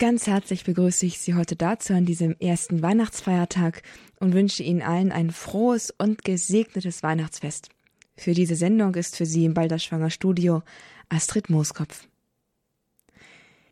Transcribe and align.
Ganz 0.00 0.26
herzlich 0.26 0.64
begrüße 0.64 1.04
ich 1.04 1.20
Sie 1.20 1.34
heute 1.34 1.56
dazu 1.56 1.92
an 1.92 2.06
diesem 2.06 2.34
ersten 2.40 2.80
Weihnachtsfeiertag 2.80 3.82
und 4.18 4.32
wünsche 4.32 4.62
Ihnen 4.62 4.80
allen 4.80 5.12
ein 5.12 5.30
frohes 5.30 5.92
und 5.98 6.24
gesegnetes 6.24 7.02
Weihnachtsfest. 7.02 7.68
Für 8.16 8.32
diese 8.32 8.54
Sendung 8.54 8.94
ist 8.94 9.16
für 9.16 9.26
Sie 9.26 9.44
im 9.44 9.52
Balderschwanger 9.52 10.08
Studio 10.08 10.62
Astrid 11.10 11.50
Mooskopf. 11.50 12.08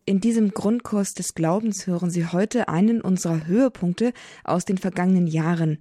In 0.05 0.21
diesem 0.21 0.51
Grundkurs 0.51 1.15
des 1.15 1.35
Glaubens 1.35 1.87
hören 1.87 2.11
Sie 2.11 2.27
heute 2.27 2.69
einen 2.69 3.01
unserer 3.01 3.47
Höhepunkte 3.47 4.13
aus 4.45 4.67
den 4.67 4.77
vergangenen 4.77 5.29
Jahren. 5.29 5.79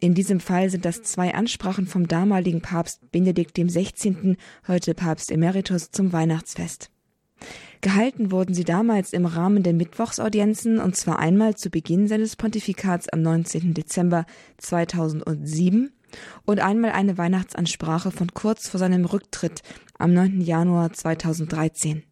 In 0.00 0.14
diesem 0.14 0.40
Fall 0.40 0.70
sind 0.70 0.84
das 0.84 1.04
zwei 1.04 1.34
Ansprachen 1.34 1.86
vom 1.86 2.08
damaligen 2.08 2.62
Papst 2.62 3.12
Benedikt 3.12 3.56
XVI., 3.56 4.36
heute 4.66 4.94
Papst 4.94 5.30
Emeritus, 5.30 5.92
zum 5.92 6.12
Weihnachtsfest. 6.12 6.90
Gehalten 7.84 8.30
wurden 8.30 8.54
sie 8.54 8.64
damals 8.64 9.12
im 9.12 9.26
Rahmen 9.26 9.62
der 9.62 9.74
Mittwochsaudienzen 9.74 10.78
und 10.78 10.96
zwar 10.96 11.18
einmal 11.18 11.54
zu 11.54 11.68
Beginn 11.68 12.08
seines 12.08 12.34
Pontifikats 12.34 13.10
am 13.10 13.20
19. 13.20 13.74
Dezember 13.74 14.24
2007 14.56 15.92
und 16.46 16.60
einmal 16.60 16.92
eine 16.92 17.18
Weihnachtsansprache 17.18 18.10
von 18.10 18.28
kurz 18.32 18.70
vor 18.70 18.80
seinem 18.80 19.04
Rücktritt 19.04 19.60
am 19.98 20.14
9. 20.14 20.40
Januar 20.40 20.94
2013. 20.94 22.04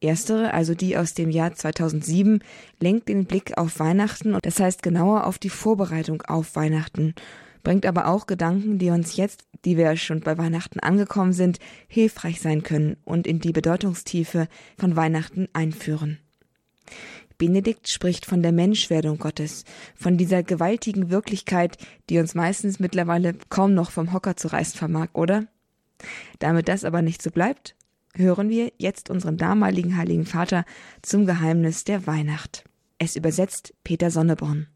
Erstere, 0.00 0.54
also 0.54 0.76
die 0.76 0.96
aus 0.96 1.14
dem 1.14 1.30
Jahr 1.30 1.52
2007, 1.52 2.38
lenkt 2.78 3.08
den 3.08 3.24
Blick 3.24 3.58
auf 3.58 3.80
Weihnachten 3.80 4.34
und 4.34 4.46
das 4.46 4.60
heißt 4.60 4.84
genauer 4.84 5.26
auf 5.26 5.40
die 5.40 5.50
Vorbereitung 5.50 6.22
auf 6.22 6.54
Weihnachten 6.54 7.16
bringt 7.62 7.86
aber 7.86 8.06
auch 8.06 8.26
Gedanken, 8.26 8.78
die 8.78 8.90
uns 8.90 9.16
jetzt, 9.16 9.44
die 9.64 9.76
wir 9.76 9.96
schon 9.96 10.20
bei 10.20 10.38
Weihnachten 10.38 10.80
angekommen 10.80 11.32
sind, 11.32 11.58
hilfreich 11.88 12.40
sein 12.40 12.62
können 12.62 12.96
und 13.04 13.26
in 13.26 13.40
die 13.40 13.52
Bedeutungstiefe 13.52 14.48
von 14.78 14.96
Weihnachten 14.96 15.48
einführen. 15.52 16.18
Benedikt 17.38 17.88
spricht 17.88 18.26
von 18.26 18.42
der 18.42 18.52
Menschwerdung 18.52 19.18
Gottes, 19.18 19.64
von 19.94 20.18
dieser 20.18 20.42
gewaltigen 20.42 21.08
Wirklichkeit, 21.08 21.78
die 22.10 22.18
uns 22.18 22.34
meistens 22.34 22.80
mittlerweile 22.80 23.34
kaum 23.48 23.72
noch 23.72 23.90
vom 23.90 24.12
Hocker 24.12 24.36
zu 24.36 24.48
reißen 24.48 24.76
vermag, 24.78 25.08
oder? 25.14 25.46
Damit 26.38 26.68
das 26.68 26.84
aber 26.84 27.00
nicht 27.00 27.22
so 27.22 27.30
bleibt, 27.30 27.76
hören 28.14 28.50
wir 28.50 28.72
jetzt 28.76 29.08
unseren 29.08 29.38
damaligen 29.38 29.96
Heiligen 29.96 30.26
Vater 30.26 30.64
zum 31.00 31.24
Geheimnis 31.24 31.84
der 31.84 32.06
Weihnacht. 32.06 32.64
Es 32.98 33.16
übersetzt 33.16 33.72
Peter 33.84 34.10
Sonneborn. 34.10 34.66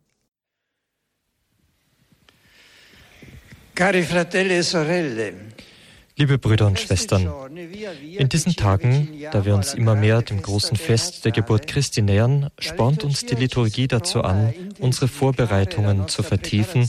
Liebe 6.17 6.39
Brüder 6.39 6.67
und 6.69 6.79
Schwestern, 6.79 7.29
in 7.57 8.29
diesen 8.29 8.55
Tagen, 8.55 9.09
da 9.33 9.45
wir 9.45 9.57
uns 9.57 9.75
immer 9.75 9.97
mehr 9.97 10.23
dem 10.23 10.41
großen 10.41 10.77
Fest 10.77 11.25
der 11.25 11.33
Geburt 11.33 11.67
Christi 11.67 12.01
nähern, 12.01 12.51
spornt 12.61 13.03
uns 13.03 13.27
die 13.27 13.35
Liturgie 13.35 13.89
dazu 13.89 14.23
an, 14.23 14.55
unsere 14.79 15.09
Vorbereitungen 15.09 16.07
zu 16.07 16.23
vertiefen, 16.23 16.89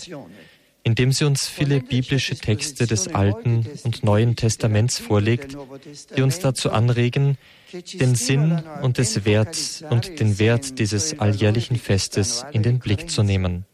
indem 0.83 1.11
sie 1.11 1.25
uns 1.25 1.47
viele 1.47 1.79
biblische 1.79 2.35
Texte 2.35 2.85
des 2.85 3.07
Alten 3.07 3.65
und 3.83 4.03
Neuen 4.03 4.35
Testaments 4.35 4.99
vorlegt, 4.99 5.57
die 6.15 6.21
uns 6.21 6.37
dazu 6.37 6.69
anregen, 6.69 7.39
den 7.99 8.13
Sinn 8.13 8.61
und 8.83 8.99
des 8.99 9.25
Wert 9.25 9.83
und 9.89 10.19
den 10.19 10.37
Wert 10.37 10.77
dieses 10.77 11.19
alljährlichen 11.19 11.77
Festes 11.77 12.45
in 12.51 12.61
den 12.61 12.77
Blick 12.77 13.09
zu 13.09 13.23
nehmen. 13.23 13.65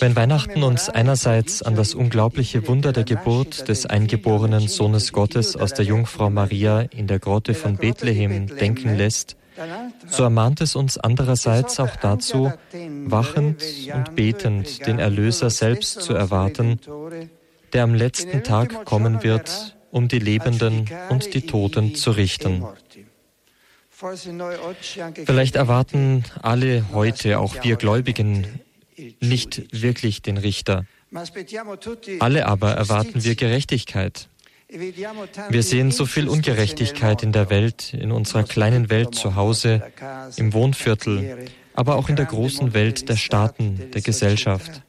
Wenn 0.00 0.14
Weihnachten 0.14 0.62
uns 0.62 0.88
einerseits 0.88 1.62
an 1.62 1.74
das 1.74 1.94
unglaubliche 1.94 2.68
Wunder 2.68 2.92
der 2.92 3.02
Geburt 3.02 3.66
des 3.66 3.86
eingeborenen 3.86 4.68
Sohnes 4.68 5.12
Gottes 5.12 5.56
aus 5.56 5.74
der 5.74 5.84
Jungfrau 5.84 6.30
Maria 6.30 6.82
in 6.82 7.08
der 7.08 7.18
Grotte 7.18 7.54
von 7.54 7.76
Bethlehem 7.76 8.46
denken 8.46 8.96
lässt, 8.96 9.36
so 10.06 10.22
ermahnt 10.22 10.60
es 10.60 10.76
uns 10.76 10.96
andererseits 10.96 11.80
auch 11.80 11.96
dazu, 11.96 12.52
wachend 13.06 13.64
und 13.92 14.14
betend 14.14 14.86
den 14.86 15.00
Erlöser 15.00 15.50
selbst 15.50 16.00
zu 16.00 16.14
erwarten, 16.14 16.78
der 17.72 17.82
am 17.82 17.94
letzten 17.94 18.44
Tag 18.44 18.84
kommen 18.84 19.24
wird, 19.24 19.76
um 19.90 20.06
die 20.06 20.20
Lebenden 20.20 20.88
und 21.08 21.34
die 21.34 21.42
Toten 21.42 21.96
zu 21.96 22.12
richten. 22.12 22.64
Vielleicht 25.26 25.56
erwarten 25.56 26.24
alle 26.40 26.84
heute, 26.92 27.40
auch 27.40 27.64
wir 27.64 27.76
Gläubigen, 27.76 28.46
nicht 29.20 29.62
wirklich 29.72 30.22
den 30.22 30.36
Richter. 30.36 30.86
Alle 32.20 32.46
aber 32.46 32.72
erwarten 32.72 33.24
wir 33.24 33.34
Gerechtigkeit. 33.34 34.28
Wir 34.68 35.62
sehen 35.62 35.90
so 35.90 36.06
viel 36.06 36.28
Ungerechtigkeit 36.28 37.22
in 37.22 37.32
der 37.32 37.50
Welt, 37.50 37.94
in 37.94 38.12
unserer 38.12 38.44
kleinen 38.44 38.88
Welt 38.90 39.14
zu 39.14 39.34
Hause, 39.34 39.82
im 40.36 40.52
Wohnviertel, 40.52 41.46
aber 41.74 41.96
auch 41.96 42.08
in 42.08 42.16
der 42.16 42.26
großen 42.26 42.74
Welt 42.74 43.08
der 43.08 43.16
Staaten, 43.16 43.90
der 43.92 44.02
Gesellschaft. 44.02 44.82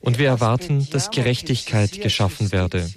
Und 0.00 0.18
wir 0.18 0.28
erwarten, 0.28 0.88
dass 0.90 1.10
Gerechtigkeit 1.10 2.00
geschaffen 2.00 2.52
werde. 2.52 2.88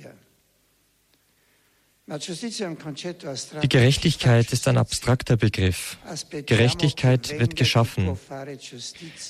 Die 3.61 3.69
Gerechtigkeit 3.69 4.51
ist 4.51 4.67
ein 4.67 4.77
abstrakter 4.77 5.37
Begriff. 5.37 5.97
Gerechtigkeit 6.45 7.39
wird 7.39 7.55
geschaffen. 7.55 8.17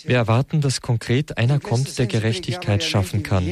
Wir 0.06 0.16
erwarten, 0.16 0.62
dass 0.62 0.81
konkret 0.81 1.38
einer 1.38 1.59
kommt, 1.59 1.97
der 2.00 2.07
Gerechtigkeit 2.07 2.84
schaffen 2.84 3.23
kann. 3.23 3.45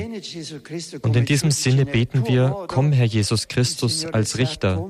Und 1.02 1.16
in 1.16 1.26
diesem 1.26 1.52
Sinne 1.52 1.86
beten 1.86 2.26
wir, 2.28 2.66
komm 2.68 2.94
Herr 2.94 3.06
Jesus 3.06 3.48
Christus 3.48 4.06
als 4.06 4.38
Richter. 4.38 4.88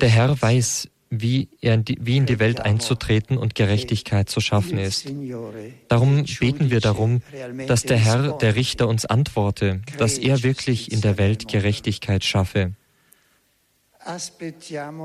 Der 0.00 0.08
Herr 0.08 0.42
weiß, 0.42 0.88
wie, 1.10 1.48
in 1.60 1.84
die, 1.84 1.98
wie 2.00 2.16
in 2.16 2.26
die 2.26 2.38
Welt 2.38 2.60
einzutreten 2.60 3.36
und 3.36 3.56
Gerechtigkeit 3.56 4.30
zu 4.30 4.40
schaffen 4.40 4.78
ist. 4.78 5.12
Darum 5.88 6.24
beten 6.38 6.70
wir 6.70 6.80
darum, 6.80 7.20
dass 7.66 7.82
der 7.82 7.98
Herr, 7.98 8.38
der 8.38 8.54
Richter, 8.54 8.86
uns 8.86 9.04
antworte, 9.04 9.82
dass 9.98 10.18
er 10.18 10.42
wirklich 10.44 10.92
in 10.92 11.00
der 11.00 11.18
Welt 11.18 11.48
Gerechtigkeit 11.48 12.24
schaffe. 12.24 12.72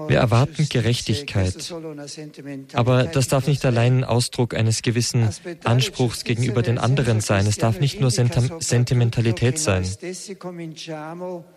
Wir 0.07 0.17
erwarten 0.17 0.67
Gerechtigkeit, 0.69 1.73
aber 2.73 3.03
das 3.05 3.27
darf 3.27 3.47
nicht 3.47 3.66
allein 3.66 4.03
Ausdruck 4.03 4.53
eines 4.53 4.81
gewissen 4.81 5.29
Anspruchs 5.63 6.23
gegenüber 6.23 6.61
den 6.61 6.77
anderen 6.77 7.21
sein. 7.21 7.45
Es 7.47 7.57
darf 7.57 7.79
nicht 7.79 7.99
nur 7.99 8.11
Sentimentalität 8.11 9.59
sein. 9.59 9.85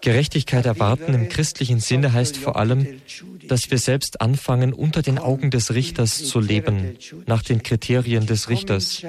Gerechtigkeit 0.00 0.66
erwarten 0.66 1.14
im 1.14 1.28
christlichen 1.28 1.80
Sinne 1.80 2.12
heißt 2.12 2.36
vor 2.36 2.56
allem, 2.56 3.00
dass 3.48 3.70
wir 3.70 3.78
selbst 3.78 4.20
anfangen, 4.20 4.72
unter 4.72 5.02
den 5.02 5.18
Augen 5.18 5.50
des 5.50 5.74
Richters 5.74 6.24
zu 6.24 6.40
leben, 6.40 6.96
nach 7.26 7.42
den 7.42 7.62
Kriterien 7.62 8.26
des 8.26 8.48
Richters. 8.48 9.02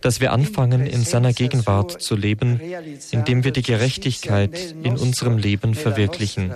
Dass 0.00 0.20
wir 0.20 0.32
anfangen, 0.32 0.86
in 0.86 1.04
seiner 1.04 1.32
Gegenwart 1.32 2.02
zu 2.02 2.16
leben, 2.16 2.60
indem 3.10 3.44
wir 3.44 3.52
die 3.52 3.62
Gerechtigkeit 3.62 4.74
in 4.82 4.96
unserem 4.96 5.38
Leben 5.38 5.74
verwirklichen. 5.74 6.52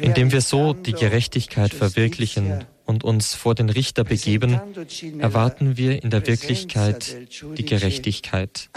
Indem 0.00 0.32
wir 0.32 0.40
so 0.40 0.72
die 0.72 0.92
Gerechtigkeit 0.92 1.74
verwirklichen 1.74 2.64
und 2.84 3.04
uns 3.04 3.34
vor 3.34 3.54
den 3.54 3.68
Richter 3.68 4.04
begeben, 4.04 4.60
erwarten 5.18 5.76
wir 5.76 6.02
in 6.02 6.10
der 6.10 6.26
Wirklichkeit 6.26 7.16
die 7.56 7.64
Gerechtigkeit. 7.64 8.70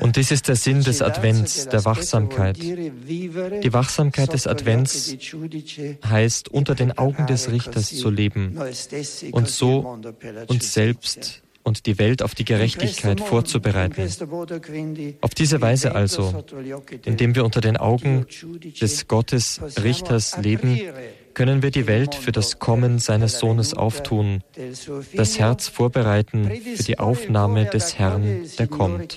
Und 0.00 0.16
dies 0.16 0.30
ist 0.32 0.48
der 0.48 0.56
Sinn 0.56 0.82
des 0.82 1.02
Advents, 1.02 1.68
der 1.68 1.84
Wachsamkeit. 1.84 2.56
Die 2.56 3.72
Wachsamkeit 3.72 4.32
des 4.32 4.46
Advents 4.48 5.16
heißt, 6.04 6.48
unter 6.48 6.74
den 6.74 6.98
Augen 6.98 7.26
des 7.26 7.52
Richters 7.52 7.94
zu 7.94 8.10
leben 8.10 8.58
und 9.30 9.48
so 9.48 10.00
uns 10.48 10.74
selbst 10.74 11.42
und 11.70 11.86
die 11.86 12.00
Welt 12.00 12.20
auf 12.20 12.34
die 12.34 12.44
Gerechtigkeit 12.44 13.20
vorzubereiten. 13.20 14.02
Auf 15.20 15.34
diese 15.36 15.60
Weise 15.60 15.94
also, 15.94 16.44
indem 17.04 17.36
wir 17.36 17.44
unter 17.44 17.60
den 17.60 17.76
Augen 17.76 18.26
des 18.80 19.06
Gottes 19.06 19.60
Richters 19.80 20.36
leben, 20.38 20.80
können 21.32 21.62
wir 21.62 21.70
die 21.70 21.86
Welt 21.86 22.16
für 22.16 22.32
das 22.32 22.58
Kommen 22.58 22.98
seines 22.98 23.38
Sohnes 23.38 23.72
auftun, 23.72 24.42
das 25.14 25.38
Herz 25.38 25.68
vorbereiten 25.68 26.50
für 26.74 26.82
die 26.82 26.98
Aufnahme 26.98 27.66
des 27.66 27.96
Herrn, 28.00 28.42
der 28.58 28.66
kommt. 28.66 29.16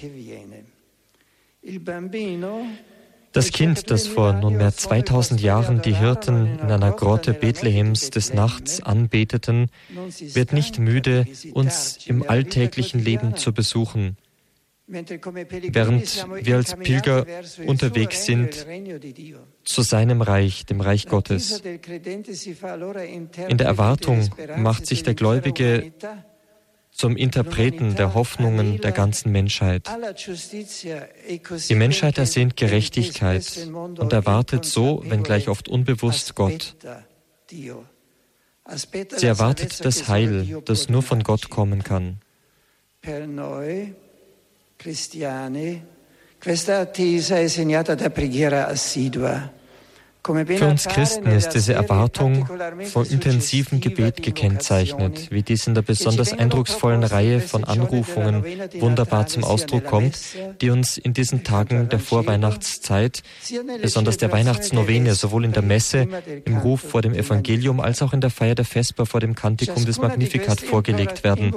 Das 3.33 3.51
Kind, 3.51 3.89
das 3.89 4.07
vor 4.07 4.33
nunmehr 4.33 4.73
2000 4.73 5.41
Jahren 5.41 5.81
die 5.81 5.95
Hirten 5.95 6.59
in 6.59 6.71
einer 6.71 6.91
Grotte 6.91 7.33
Bethlehems 7.33 8.11
des 8.11 8.33
Nachts 8.33 8.81
anbeteten, 8.81 9.69
wird 10.19 10.53
nicht 10.53 10.79
müde, 10.79 11.25
uns 11.53 11.97
im 12.05 12.27
alltäglichen 12.27 13.03
Leben 13.03 13.35
zu 13.35 13.51
besuchen. 13.53 14.17
während 14.85 16.27
wir 16.41 16.55
als 16.55 16.75
Pilger 16.75 17.25
unterwegs 17.65 18.25
sind 18.25 18.67
zu 19.63 19.81
seinem 19.81 20.21
Reich, 20.21 20.65
dem 20.65 20.81
Reich 20.81 21.07
Gottes. 21.07 21.61
In 21.61 23.57
der 23.57 23.67
Erwartung 23.67 24.29
macht 24.57 24.85
sich 24.85 25.03
der 25.03 25.15
Gläubige 25.15 25.93
zum 26.93 27.17
Interpreten 27.17 27.95
der 27.95 28.13
Hoffnungen 28.13 28.79
der 28.79 28.91
ganzen 28.91 29.31
Menschheit. 29.31 29.89
Die 31.69 31.75
Menschheit 31.75 32.17
ersehnt 32.17 32.55
Gerechtigkeit 32.55 33.67
und 33.73 34.13
erwartet 34.13 34.65
so, 34.65 35.03
wenngleich 35.05 35.49
oft 35.49 35.67
unbewusst, 35.67 36.35
Gott. 36.35 36.75
Sie 37.49 39.25
erwartet 39.25 39.83
das 39.83 40.07
Heil, 40.07 40.61
das 40.65 40.89
nur 40.89 41.01
von 41.01 41.23
Gott 41.23 41.49
kommen 41.49 41.83
kann. 41.83 42.19
Questa 46.43 46.79
attesa 46.79 47.39
è 47.39 47.47
segnata 47.47 47.95
da 47.95 48.09
preghiera 48.09 48.67
assidua. 48.67 49.49
Für 50.25 50.67
uns 50.69 50.85
Christen 50.85 51.27
ist 51.27 51.49
diese 51.49 51.73
Erwartung 51.73 52.47
von 52.85 53.05
intensivem 53.05 53.81
Gebet 53.81 54.23
gekennzeichnet, 54.23 55.31
wie 55.31 55.43
dies 55.43 55.67
in 55.67 55.73
der 55.73 55.81
besonders 55.81 56.31
eindrucksvollen 56.31 57.03
Reihe 57.03 57.41
von 57.41 57.65
Anrufungen 57.65 58.45
wunderbar 58.79 59.27
zum 59.27 59.43
Ausdruck 59.43 59.83
kommt, 59.83 60.17
die 60.61 60.69
uns 60.69 60.97
in 60.97 61.11
diesen 61.11 61.43
Tagen 61.43 61.89
der 61.89 61.99
Vorweihnachtszeit, 61.99 63.21
besonders 63.81 64.15
der 64.15 64.31
Weihnachtsnovene, 64.31 65.13
sowohl 65.13 65.43
in 65.43 65.51
der 65.51 65.61
Messe, 65.61 66.07
im 66.45 66.57
Ruf 66.57 66.79
vor 66.79 67.01
dem 67.01 67.13
Evangelium, 67.13 67.81
als 67.81 68.01
auch 68.01 68.13
in 68.13 68.21
der 68.21 68.29
Feier 68.29 68.55
der 68.55 68.65
Vesper 68.65 69.05
vor 69.05 69.19
dem 69.19 69.35
Kantikum 69.35 69.83
des 69.85 69.99
Magnificat 69.99 70.61
vorgelegt 70.61 71.25
werden. 71.25 71.53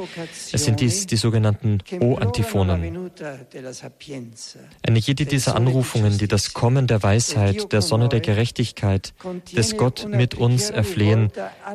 Es 0.52 0.64
sind 0.64 0.80
dies 0.80 1.06
die 1.06 1.16
sogenannten 1.16 1.78
O-Antiphonen. 2.00 3.10
Eine 4.82 4.98
jede 4.98 5.24
dieser 5.24 5.54
Anrufungen, 5.54 6.18
die 6.18 6.26
das 6.26 6.52
Kommen 6.52 6.88
der 6.88 7.04
Weisheit, 7.04 7.72
der 7.72 7.80
Sonne 7.80 8.08
der 8.08 8.18
Gerechtigkeit, 8.18 8.55
Gerechtigkeit, 8.56 9.12
des 9.54 9.76
Gott 9.76 10.08
mit 10.08 10.34
uns 10.34 10.70
erflehen, 10.70 11.30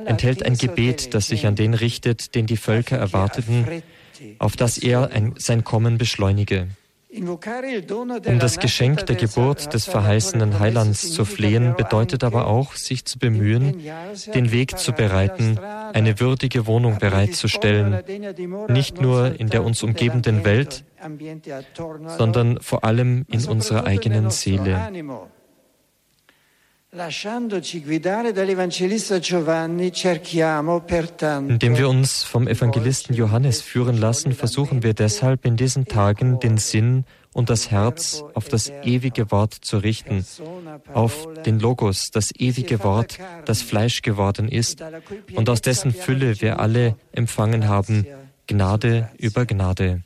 enthält 0.05 0.43
ein 0.43 0.57
Gebet, 0.57 1.13
das 1.13 1.27
sich 1.27 1.45
an 1.45 1.55
den 1.55 1.75
richtet, 1.75 2.33
den 2.33 2.47
die 2.47 2.57
Völker 2.57 2.97
erwarteten, 2.97 3.83
auf 4.39 4.55
das 4.55 4.77
er 4.79 5.11
ein, 5.11 5.35
sein 5.37 5.63
Kommen 5.63 5.99
beschleunige. 5.99 6.67
Um 7.13 8.39
das 8.39 8.57
Geschenk 8.59 9.05
der 9.05 9.17
Geburt 9.17 9.73
des 9.73 9.85
verheißenen 9.85 10.59
Heilands 10.59 11.11
zu 11.11 11.25
flehen, 11.25 11.75
bedeutet 11.75 12.23
aber 12.23 12.47
auch, 12.47 12.75
sich 12.75 13.03
zu 13.03 13.19
bemühen, 13.19 13.83
den 14.33 14.51
Weg 14.51 14.79
zu 14.79 14.93
bereiten, 14.93 15.59
eine 15.93 16.19
würdige 16.21 16.65
Wohnung 16.67 16.99
bereitzustellen, 16.99 18.01
nicht 18.69 19.01
nur 19.01 19.39
in 19.39 19.49
der 19.49 19.63
uns 19.63 19.83
umgebenden 19.83 20.45
Welt, 20.45 20.85
sondern 22.17 22.59
vor 22.61 22.85
allem 22.85 23.25
in 23.29 23.45
unserer 23.45 23.85
eigenen 23.85 24.29
Seele. 24.29 24.79
Indem 31.49 31.77
wir 31.77 31.87
uns 31.87 32.23
vom 32.23 32.49
Evangelisten 32.49 33.15
Johannes 33.15 33.61
führen 33.61 33.95
lassen, 33.95 34.33
versuchen 34.33 34.83
wir 34.83 34.93
deshalb 34.93 35.45
in 35.45 35.55
diesen 35.55 35.85
Tagen 35.85 36.41
den 36.41 36.57
Sinn 36.57 37.05
und 37.31 37.49
das 37.49 37.71
Herz 37.71 38.25
auf 38.33 38.49
das 38.49 38.69
ewige 38.83 39.31
Wort 39.31 39.53
zu 39.53 39.77
richten, 39.77 40.25
auf 40.93 41.29
den 41.45 41.61
Logos, 41.61 42.11
das 42.11 42.33
ewige 42.37 42.83
Wort, 42.83 43.19
das 43.45 43.61
Fleisch 43.61 44.01
geworden 44.01 44.49
ist 44.49 44.83
und 45.33 45.49
aus 45.49 45.61
dessen 45.61 45.93
Fülle 45.93 46.41
wir 46.41 46.59
alle 46.59 46.97
empfangen 47.13 47.69
haben, 47.69 48.05
Gnade 48.47 49.09
über 49.17 49.45
Gnade. 49.45 50.01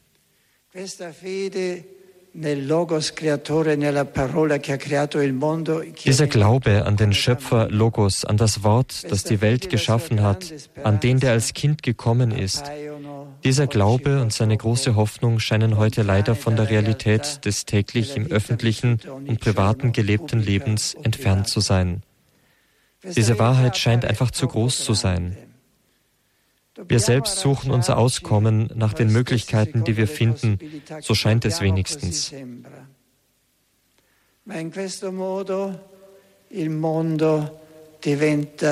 Dieser 6.06 6.28
Glaube 6.28 6.86
an 6.86 6.98
den 6.98 7.14
Schöpfer 7.14 7.70
Logos, 7.70 8.26
an 8.26 8.36
das 8.36 8.64
Wort, 8.64 9.10
das 9.10 9.24
die 9.24 9.40
Welt 9.40 9.70
geschaffen 9.70 10.22
hat, 10.22 10.54
an 10.84 11.00
den, 11.00 11.22
der 11.22 11.32
als 11.32 11.54
Kind 11.54 11.82
gekommen 11.82 12.32
ist, 12.32 12.70
dieser 13.46 13.68
Glaube 13.68 14.22
und 14.22 14.34
seine 14.34 14.58
große 14.58 14.96
Hoffnung 14.96 15.40
scheinen 15.40 15.78
heute 15.78 16.02
leider 16.02 16.36
von 16.36 16.58
der 16.58 16.70
Realität 16.70 17.46
des 17.46 17.64
täglich 17.64 18.18
im 18.18 18.28
öffentlichen 18.28 19.00
und 19.28 19.40
privaten 19.40 19.94
gelebten 19.94 20.40
Lebens 20.40 20.94
entfernt 20.96 21.48
zu 21.48 21.62
sein. 21.62 22.02
Diese 23.16 23.40
Wahrheit 23.40 23.78
scheint 23.78 24.04
einfach 24.04 24.32
zu 24.32 24.48
groß 24.48 24.84
zu 24.84 24.94
sein. 24.94 25.38
Wir 26.88 27.00
selbst 27.00 27.40
suchen 27.40 27.72
unser 27.72 27.98
Auskommen 27.98 28.70
nach 28.76 28.94
den 28.94 29.12
Möglichkeiten, 29.12 29.84
die 29.84 29.96
wir 29.98 30.08
finden, 30.08 30.60
so 31.02 31.16
scheint 31.16 31.46
es 31.46 31.62
wenigstens. 31.62 32.34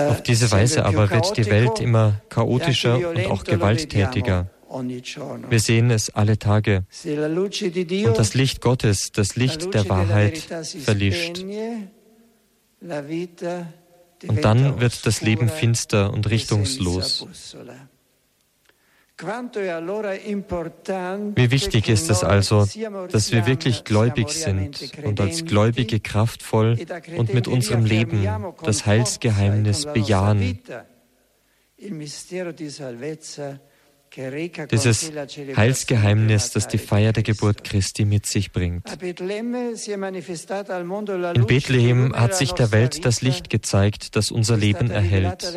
Auf 0.09 0.23
diese 0.23 0.51
Weise 0.51 0.85
aber 0.85 1.09
wird 1.09 1.37
die 1.37 1.45
Welt 1.47 1.79
immer 1.79 2.21
chaotischer 2.29 3.09
und 3.09 3.25
auch 3.27 3.43
gewalttätiger. 3.43 4.47
Wir 5.49 5.59
sehen 5.59 5.91
es 5.91 6.09
alle 6.09 6.37
Tage. 6.37 6.85
Und 7.05 8.17
das 8.17 8.33
Licht 8.33 8.61
Gottes, 8.61 9.11
das 9.11 9.35
Licht 9.35 9.73
der 9.73 9.87
Wahrheit, 9.87 10.37
verlischt. 10.37 11.43
Und 14.27 14.45
dann 14.45 14.79
wird 14.79 15.05
das 15.05 15.21
Leben 15.21 15.49
finster 15.49 16.11
und 16.11 16.29
richtungslos. 16.29 17.27
Wie 21.35 21.51
wichtig 21.51 21.89
ist 21.89 22.09
es 22.09 22.23
also, 22.23 22.67
dass 23.11 23.31
wir 23.31 23.45
wirklich 23.45 23.83
gläubig 23.83 24.29
sind 24.29 24.91
und 25.03 25.19
als 25.21 25.45
Gläubige 25.45 25.99
kraftvoll 25.99 26.77
und 27.17 27.33
mit 27.33 27.47
unserem 27.47 27.85
Leben 27.85 28.27
das 28.63 28.85
Heilsgeheimnis 28.85 29.85
bejahen 29.85 30.59
dieses 34.71 35.11
Heilsgeheimnis, 35.55 36.51
das 36.51 36.67
die 36.67 36.77
Feier 36.77 37.13
der 37.13 37.23
Geburt 37.23 37.63
Christi 37.63 38.05
mit 38.05 38.25
sich 38.25 38.51
bringt. 38.51 38.85
In 39.01 39.15
Bethlehem 41.47 42.15
hat 42.15 42.35
sich 42.35 42.51
der 42.51 42.71
Welt 42.71 43.05
das 43.05 43.21
Licht 43.21 43.49
gezeigt, 43.49 44.15
das 44.15 44.31
unser 44.31 44.57
Leben 44.57 44.91
erhält. 44.91 45.53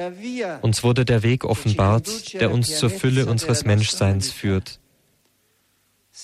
Uns 0.63 0.83
wurde 0.83 1.05
der 1.05 1.23
Weg 1.23 1.45
offenbart, 1.45 2.35
der 2.35 2.51
uns 2.51 2.79
zur 2.79 2.91
Fülle 2.91 3.27
unseres 3.27 3.65
Menschseins 3.65 4.33
führt. 4.33 4.81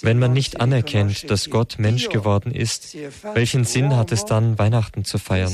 Wenn 0.01 0.19
man 0.19 0.33
nicht 0.33 0.61
anerkennt, 0.61 1.31
dass 1.31 1.51
Gott 1.51 1.79
Mensch 1.79 2.09
geworden 2.09 2.53
ist, 2.53 2.97
welchen 3.35 3.65
Sinn 3.65 3.95
hat 3.95 4.11
es 4.11 4.25
dann, 4.25 4.59
Weihnachten 4.59 5.05
zu 5.05 5.19
feiern? 5.19 5.53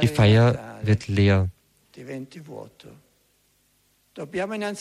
Die 0.00 0.08
Feier 0.08 0.78
wird 0.82 1.08
leer. 1.08 1.48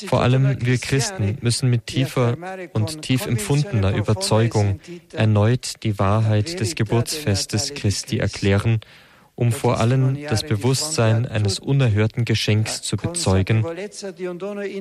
Vor 0.07 0.21
allem 0.21 0.57
wir 0.65 0.77
Christen 0.77 1.37
müssen 1.41 1.69
mit 1.69 1.87
tiefer 1.87 2.37
und 2.73 3.01
tief 3.01 3.25
empfundener 3.25 3.95
Überzeugung 3.95 4.81
erneut 5.13 5.83
die 5.83 5.97
Wahrheit 5.99 6.59
des 6.59 6.75
Geburtsfestes 6.75 7.73
Christi 7.73 8.17
erklären, 8.17 8.81
um 9.35 9.53
vor 9.53 9.79
allem 9.79 10.17
das 10.27 10.43
Bewusstsein 10.43 11.25
eines 11.25 11.59
unerhörten 11.59 12.25
Geschenks 12.25 12.81
zu 12.81 12.97
bezeugen, 12.97 13.65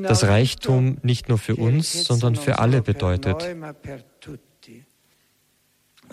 das 0.02 0.24
Reichtum 0.24 0.98
nicht 1.02 1.28
nur 1.28 1.38
für 1.38 1.54
uns, 1.54 2.04
sondern 2.04 2.34
für 2.34 2.58
alle 2.58 2.82
bedeutet. 2.82 3.56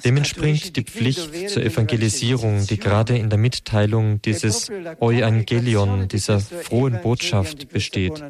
Dem 0.04 0.18
entspringt 0.18 0.76
die 0.76 0.84
Pflicht 0.84 1.50
zur 1.50 1.64
Evangelisierung, 1.64 2.66
die 2.68 2.78
gerade 2.78 3.18
in 3.18 3.30
der 3.30 3.40
Mitteilung 3.40 4.22
dieses 4.22 4.70
Evangelion, 4.70 6.08
dieser 6.08 6.40
frohen 6.40 7.02
Botschaft 7.02 7.70
besteht. 7.70 8.24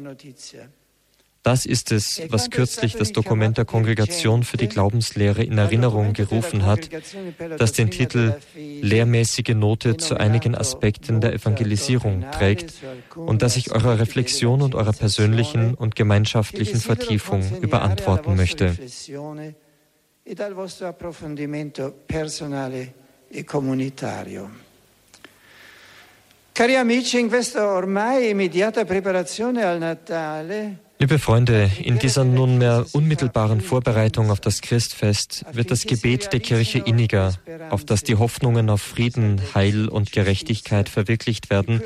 Das 1.42 1.64
ist 1.64 1.92
es, 1.92 2.20
was 2.28 2.50
kürzlich 2.50 2.96
das 2.96 3.12
Dokument 3.12 3.56
der 3.56 3.64
Kongregation 3.64 4.42
für 4.42 4.56
die 4.56 4.68
Glaubenslehre 4.68 5.42
in 5.42 5.56
Erinnerung 5.56 6.12
gerufen 6.12 6.66
hat, 6.66 6.90
das 7.58 7.72
den 7.72 7.90
Titel 7.90 8.36
Lehrmäßige 8.54 9.54
Note 9.54 9.96
zu 9.96 10.16
einigen 10.16 10.54
Aspekten 10.54 11.20
der 11.20 11.32
Evangelisierung 11.32 12.24
trägt 12.32 12.74
und 13.14 13.40
das 13.42 13.56
ich 13.56 13.70
eurer 13.70 13.98
Reflexion 13.98 14.60
und 14.60 14.74
eurer 14.74 14.92
persönlichen 14.92 15.74
und 15.74 15.96
gemeinschaftlichen 15.96 16.80
Vertiefung 16.80 17.42
überantworten 17.62 18.36
möchte 18.36 18.76
e 20.28 20.34
dal 20.34 20.52
vostro 20.52 20.86
approfondimento 20.86 22.02
personale 22.04 22.92
e 23.28 23.44
comunitario. 23.44 24.50
Cari 26.52 26.76
amici, 26.76 27.18
in 27.18 27.28
questa 27.28 27.66
ormai 27.66 28.28
immediata 28.28 28.84
preparazione 28.84 29.64
al 29.64 29.78
Natale 29.78 30.86
Liebe 31.00 31.20
Freunde, 31.20 31.70
in 31.80 32.00
dieser 32.00 32.24
nunmehr 32.24 32.84
unmittelbaren 32.90 33.60
Vorbereitung 33.60 34.32
auf 34.32 34.40
das 34.40 34.60
Christfest 34.60 35.44
wird 35.52 35.70
das 35.70 35.86
Gebet 35.86 36.32
der 36.32 36.40
Kirche 36.40 36.78
inniger, 36.78 37.34
auf 37.70 37.84
das 37.84 38.02
die 38.02 38.16
Hoffnungen 38.16 38.68
auf 38.68 38.82
Frieden, 38.82 39.40
Heil 39.54 39.88
und 39.88 40.10
Gerechtigkeit 40.10 40.88
verwirklicht 40.88 41.50
werden, 41.50 41.82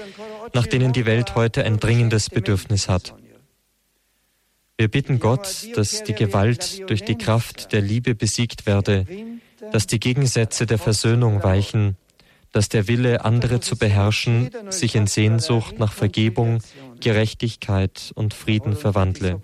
nach 0.54 0.66
denen 0.66 0.94
die 0.94 1.04
Welt 1.04 1.34
heute 1.34 1.62
ein 1.62 1.78
dringendes 1.78 2.30
Bedürfnis 2.30 2.88
hat. 2.88 3.14
Wir 4.78 4.88
bitten 4.88 5.20
Gott, 5.20 5.68
dass 5.76 6.02
die 6.02 6.14
Gewalt 6.14 6.88
durch 6.88 7.04
die 7.04 7.16
Kraft 7.16 7.72
der 7.72 7.80
Liebe 7.80 8.14
besiegt 8.14 8.66
werde, 8.66 9.06
dass 9.70 9.86
die 9.86 10.00
Gegensätze 10.00 10.66
der 10.66 10.78
Versöhnung 10.78 11.42
weichen, 11.42 11.96
dass 12.52 12.68
der 12.68 12.88
Wille, 12.88 13.24
andere 13.24 13.60
zu 13.60 13.76
beherrschen, 13.76 14.50
sich 14.70 14.94
in 14.94 15.06
Sehnsucht 15.06 15.78
nach 15.78 15.92
Vergebung, 15.92 16.58
Gerechtigkeit 17.00 18.12
und 18.14 18.34
Frieden 18.34 18.76
verwandle. 18.76 19.40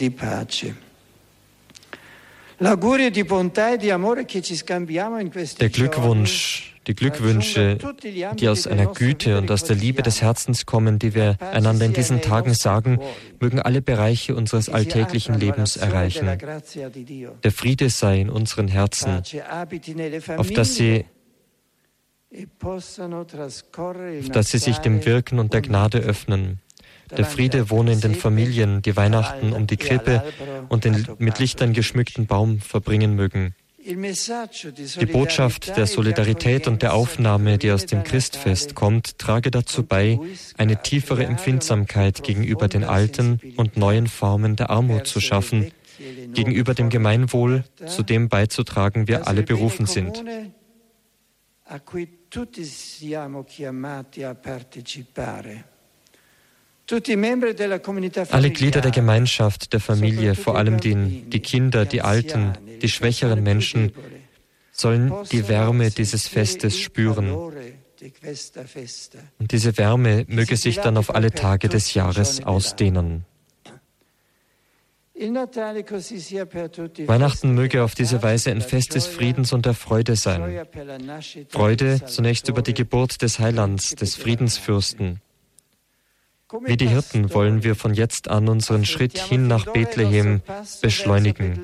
E 0.00 0.10
pace. 0.10 0.66
Der 5.56 5.68
Glückwunsch, 5.68 6.71
die 6.86 6.94
Glückwünsche, 6.94 7.78
die 8.34 8.48
aus 8.48 8.66
einer 8.66 8.86
Güte 8.86 9.38
und 9.38 9.50
aus 9.50 9.64
der 9.64 9.76
Liebe 9.76 10.02
des 10.02 10.20
Herzens 10.20 10.66
kommen, 10.66 10.98
die 10.98 11.14
wir 11.14 11.36
einander 11.40 11.86
in 11.86 11.92
diesen 11.92 12.20
Tagen 12.20 12.54
sagen, 12.54 13.00
mögen 13.40 13.60
alle 13.60 13.82
Bereiche 13.82 14.34
unseres 14.34 14.68
alltäglichen 14.68 15.38
Lebens 15.38 15.76
erreichen. 15.76 16.28
Der 17.42 17.52
Friede 17.52 17.90
sei 17.90 18.20
in 18.20 18.30
unseren 18.30 18.68
Herzen, 18.68 19.22
auf 20.36 20.50
dass 20.50 20.74
sie 20.74 21.04
auf 22.62 24.28
dass 24.32 24.50
sie 24.50 24.58
sich 24.58 24.78
dem 24.78 25.04
Wirken 25.04 25.38
und 25.38 25.52
der 25.52 25.60
Gnade 25.60 25.98
öffnen. 25.98 26.60
Der 27.16 27.26
Friede 27.26 27.68
wohne 27.68 27.92
in 27.92 28.00
den 28.00 28.14
Familien, 28.14 28.80
die 28.80 28.96
Weihnachten 28.96 29.52
um 29.52 29.66
die 29.66 29.76
Krippe 29.76 30.24
und 30.70 30.84
den 30.84 31.06
mit 31.18 31.38
Lichtern 31.38 31.74
geschmückten 31.74 32.26
Baum 32.26 32.60
verbringen 32.60 33.14
mögen. 33.14 33.54
Die 33.84 35.06
Botschaft 35.06 35.76
der 35.76 35.86
Solidarität 35.86 36.68
und 36.68 36.82
der 36.82 36.94
Aufnahme, 36.94 37.58
die 37.58 37.72
aus 37.72 37.86
dem 37.86 38.04
Christfest 38.04 38.76
kommt, 38.76 39.18
trage 39.18 39.50
dazu 39.50 39.82
bei, 39.82 40.20
eine 40.56 40.82
tiefere 40.82 41.24
Empfindsamkeit 41.24 42.22
gegenüber 42.22 42.68
den 42.68 42.84
alten 42.84 43.40
und 43.56 43.76
neuen 43.76 44.06
Formen 44.06 44.54
der 44.54 44.70
Armut 44.70 45.08
zu 45.08 45.20
schaffen, 45.20 45.72
gegenüber 46.32 46.74
dem 46.74 46.90
Gemeinwohl, 46.90 47.64
zu 47.86 48.02
dem 48.02 48.28
beizutragen 48.28 49.08
wir 49.08 49.26
alle 49.26 49.42
berufen 49.42 49.86
sind. 49.86 50.22
Alle 58.30 58.50
Glieder 58.50 58.80
der 58.80 58.90
Gemeinschaft, 58.90 59.72
der 59.72 59.80
Familie, 59.80 60.34
vor 60.34 60.58
allem 60.58 60.80
die, 60.80 61.22
die 61.22 61.40
Kinder, 61.40 61.84
die 61.86 62.02
Alten, 62.02 62.58
die 62.82 62.88
schwächeren 62.88 63.42
Menschen, 63.42 63.92
sollen 64.72 65.12
die 65.30 65.48
Wärme 65.48 65.90
dieses 65.90 66.28
Festes 66.28 66.78
spüren. 66.78 67.30
Und 69.38 69.52
diese 69.52 69.78
Wärme 69.78 70.24
möge 70.28 70.56
sich 70.56 70.80
dann 70.80 70.96
auf 70.96 71.14
alle 71.14 71.30
Tage 71.30 71.68
des 71.68 71.94
Jahres 71.94 72.42
ausdehnen. 72.42 73.24
Weihnachten 77.06 77.54
möge 77.54 77.84
auf 77.84 77.94
diese 77.94 78.22
Weise 78.22 78.50
ein 78.50 78.60
Fest 78.60 78.94
des 78.94 79.06
Friedens 79.06 79.52
und 79.52 79.66
der 79.66 79.74
Freude 79.74 80.16
sein. 80.16 80.66
Freude 81.48 82.04
zunächst 82.06 82.48
über 82.48 82.62
die 82.62 82.74
Geburt 82.74 83.22
des 83.22 83.38
Heilands, 83.38 83.90
des 83.94 84.16
Friedensfürsten. 84.16 85.20
Wie 86.64 86.76
die 86.76 86.88
Hirten 86.88 87.32
wollen 87.32 87.62
wir 87.62 87.76
von 87.76 87.94
jetzt 87.94 88.28
an 88.28 88.48
unseren 88.48 88.84
Schritt 88.84 89.16
hin 89.16 89.46
nach 89.46 89.66
Bethlehem 89.72 90.42
beschleunigen. 90.80 91.60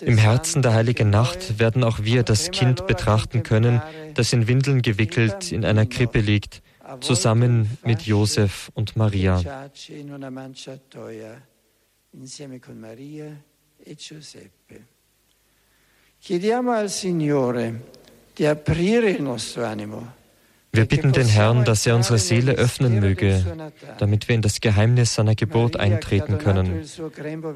Im 0.00 0.16
Herzen 0.16 0.62
der 0.62 0.72
heiligen 0.72 1.10
Nacht 1.10 1.58
werden 1.58 1.84
auch 1.84 2.00
wir 2.02 2.22
das 2.22 2.50
Kind 2.50 2.86
betrachten 2.86 3.42
können, 3.42 3.82
das 4.14 4.32
in 4.32 4.48
Windeln 4.48 4.80
gewickelt 4.80 5.52
in 5.52 5.64
einer 5.64 5.86
Krippe 5.86 6.20
liegt, 6.20 6.62
zusammen 7.00 7.78
mit 7.84 8.02
Josef 8.02 8.70
und 8.74 8.96
Maria. 8.96 9.70
Chiediamo 16.20 16.70
al 16.70 16.88
Signore 16.88 17.80
di 18.32 18.46
aprire 18.46 19.10
il 19.10 19.20
nostro 19.20 19.62
animo 19.64 20.23
wir 20.74 20.84
bitten 20.86 21.12
den 21.12 21.26
Herrn, 21.26 21.64
dass 21.64 21.86
er 21.86 21.96
unsere 21.96 22.18
Seele 22.18 22.52
öffnen 22.52 23.00
möge, 23.00 23.44
damit 23.98 24.28
wir 24.28 24.34
in 24.34 24.42
das 24.42 24.60
Geheimnis 24.60 25.14
seiner 25.14 25.34
Geburt 25.34 25.76
eintreten 25.76 26.38
können. 26.38 26.84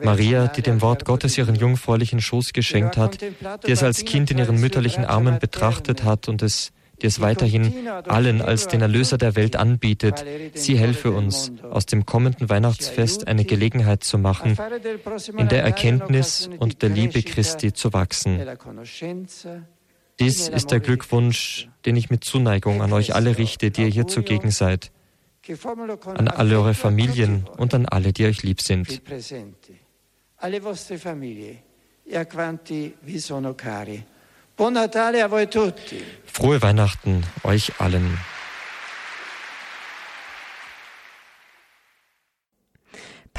Maria, 0.03 0.49
die 0.49 0.63
dem 0.63 0.81
Wort 0.81 1.05
Gottes 1.05 1.37
ihren 1.37 1.55
jungfräulichen 1.55 2.21
Schoß 2.21 2.53
geschenkt 2.53 2.97
hat, 2.97 3.21
die 3.67 3.73
es 3.73 3.83
als 3.83 4.05
Kind 4.05 4.31
in 4.31 4.39
ihren 4.39 4.61
mütterlichen 4.61 5.05
Armen 5.05 5.39
betrachtet 5.39 6.05
hat 6.05 6.29
und 6.29 6.43
es 6.43 6.73
die 7.03 7.07
es 7.07 7.21
weiterhin 7.21 7.89
allen 8.07 8.43
als 8.43 8.67
den 8.67 8.81
Erlöser 8.81 9.19
der 9.19 9.37
Welt 9.37 9.57
anbietet. 9.57 10.25
Sie 10.55 10.77
helfe 10.77 11.13
uns, 11.13 11.53
aus 11.71 11.87
dem 11.87 12.07
kommenden 12.07 12.49
Weihnachtsfest 12.49 13.29
eine 13.29 13.45
Gelegenheit 13.45 14.05
zu 14.05 14.19
machen, 14.19 14.57
in 15.37 15.49
der 15.49 15.63
Erkenntnis 15.63 16.51
und 16.59 16.83
der 16.83 16.89
Liebe 16.89 17.23
Christi 17.23 17.73
zu 17.73 17.93
wachsen. 17.93 18.41
Dies 20.21 20.49
ist 20.49 20.71
der 20.71 20.81
Glückwunsch, 20.81 21.69
den 21.85 21.97
ich 21.97 22.11
mit 22.11 22.25
Zuneigung 22.25 22.83
an 22.83 22.93
euch 22.93 23.15
alle 23.15 23.39
richte, 23.39 23.71
die 23.71 23.83
ihr 23.83 23.89
hier 23.89 24.07
zugegen 24.07 24.51
seid, 24.51 24.91
an 26.05 26.29
alle 26.29 26.57
eure 26.57 26.75
Familien 26.75 27.47
und 27.57 27.73
an 27.73 27.87
alle, 27.87 28.13
die 28.13 28.27
euch 28.27 28.43
lieb 28.43 28.61
sind. 28.61 29.01
Frohe 36.27 36.63
Weihnachten 36.63 37.23
euch 37.45 37.81
allen. 37.81 38.19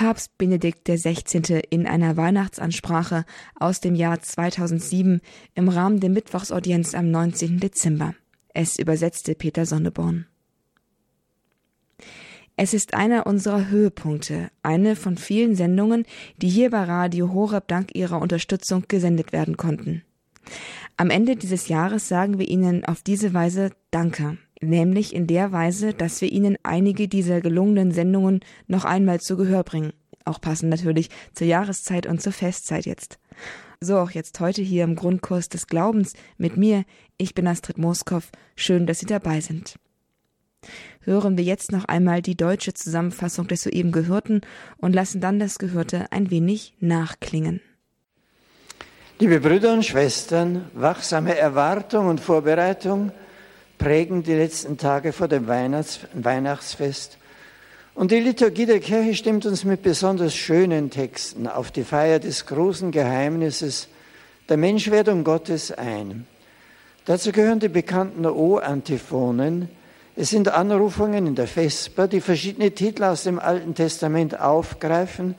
Papst 0.10 0.40
Benedikt 0.40 0.90
XVI. 0.90 1.62
in 1.70 1.86
einer 1.86 2.18
Weihnachtsansprache 2.18 3.26
aus 3.54 3.80
dem 3.80 3.94
Jahr 3.94 4.20
2007 4.20 5.22
im 5.54 5.70
Rahmen 5.70 6.00
der 6.00 6.10
Mittwochsaudienz 6.10 6.96
am 6.96 7.12
19. 7.12 7.60
Dezember. 7.60 8.16
Es 8.52 8.80
übersetzte 8.80 9.36
Peter 9.36 9.68
Sonneborn. 9.68 10.26
Es 12.56 12.74
ist 12.74 12.96
einer 12.96 13.28
unserer 13.28 13.70
Höhepunkte, 13.70 14.50
eine 14.64 14.96
von 14.96 15.16
vielen 15.16 15.54
Sendungen, 15.54 16.06
die 16.38 16.50
hier 16.50 16.72
bei 16.72 16.86
Radio 16.86 17.32
Horeb 17.32 17.68
dank 17.68 17.96
Ihrer 17.96 18.20
Unterstützung 18.20 18.86
gesendet 18.88 19.32
werden 19.32 19.58
konnten. 19.58 20.02
Am 20.98 21.12
Ende 21.12 21.36
dieses 21.36 21.68
Jahres 21.68 22.08
sagen 22.08 22.40
wir 22.40 22.48
Ihnen 22.50 22.84
auf 22.84 23.04
diese 23.04 23.36
Weise 23.36 23.70
Danke, 23.92 24.40
nämlich 24.60 25.14
in 25.14 25.28
der 25.28 25.52
Weise, 25.52 25.94
dass 25.94 26.20
wir 26.22 26.32
Ihnen 26.32 26.58
einige 26.64 27.08
dieser 27.08 27.42
gelungenen 27.42 27.92
Sendungen 27.92 28.40
noch 28.66 28.86
einmal 28.86 29.22
zu 29.22 29.38
Gehör 29.38 29.64
bringen. 29.64 29.94
Auch 30.30 30.40
passend 30.40 30.70
natürlich 30.70 31.10
zur 31.34 31.48
Jahreszeit 31.48 32.06
und 32.06 32.22
zur 32.22 32.32
Festzeit 32.32 32.86
jetzt. 32.86 33.18
So 33.82 33.98
auch 33.98 34.12
jetzt 34.12 34.40
heute 34.40 34.62
hier 34.62 34.84
im 34.84 34.96
Grundkurs 34.96 35.50
des 35.50 35.66
Glaubens 35.66 36.14
mit 36.38 36.56
mir. 36.56 36.84
Ich 37.18 37.34
bin 37.34 37.48
Astrid 37.48 37.80
Moskow. 37.80 38.30
Schön, 38.56 38.86
dass 38.86 39.00
Sie 39.00 39.08
dabei 39.08 39.42
sind. 39.42 39.80
Hören 41.02 41.36
wir 41.36 41.44
jetzt 41.44 41.72
noch 41.72 41.86
einmal 41.86 42.22
die 42.22 42.38
deutsche 42.38 42.76
Zusammenfassung 42.76 43.48
des 43.48 43.64
soeben 43.64 43.92
Gehörten 43.92 44.42
und 44.78 44.94
lassen 44.94 45.20
dann 45.20 45.40
das 45.40 45.58
Gehörte 45.58 46.12
ein 46.12 46.30
wenig 46.30 46.76
nachklingen. 46.80 47.62
Liebe 49.18 49.40
Brüder 49.40 49.74
und 49.74 49.84
Schwestern, 49.84 50.70
wachsame 50.76 51.36
Erwartung 51.36 52.06
und 52.06 52.20
Vorbereitung 52.20 53.12
prägen 53.80 54.22
die 54.22 54.36
letzten 54.36 54.78
Tage 54.78 55.12
vor 55.12 55.28
dem 55.28 55.48
Weihnachts 55.48 56.02
Weihnachtsfest. 56.14 57.18
Und 57.96 58.12
die 58.12 58.20
Liturgie 58.20 58.66
der 58.66 58.80
Kirche 58.80 59.16
stimmt 59.16 59.46
uns 59.46 59.64
mit 59.66 59.82
besonders 59.82 60.36
schönen 60.36 60.90
Texten 60.90 61.48
auf 61.48 61.72
die 61.72 61.84
Feier 61.84 62.20
des 62.20 62.46
großen 62.46 62.92
Geheimnisses 62.92 63.88
der 64.48 64.58
Menschwerdung 64.58 65.24
Gottes 65.24 65.72
ein. 65.72 66.26
Dazu 67.06 67.32
gehören 67.32 67.60
die 67.60 67.70
bekannten 67.70 68.26
O-Antiphonen. 68.26 69.70
Es 70.16 70.30
sind 70.30 70.50
Anrufungen 70.50 71.28
in 71.28 71.36
der 71.36 71.48
Vesper, 71.48 72.08
die 72.08 72.22
verschiedene 72.22 72.72
Titel 72.72 73.04
aus 73.04 73.24
dem 73.24 73.40
Alten 73.40 73.74
Testament 73.74 74.40
aufgreifen 74.40 75.36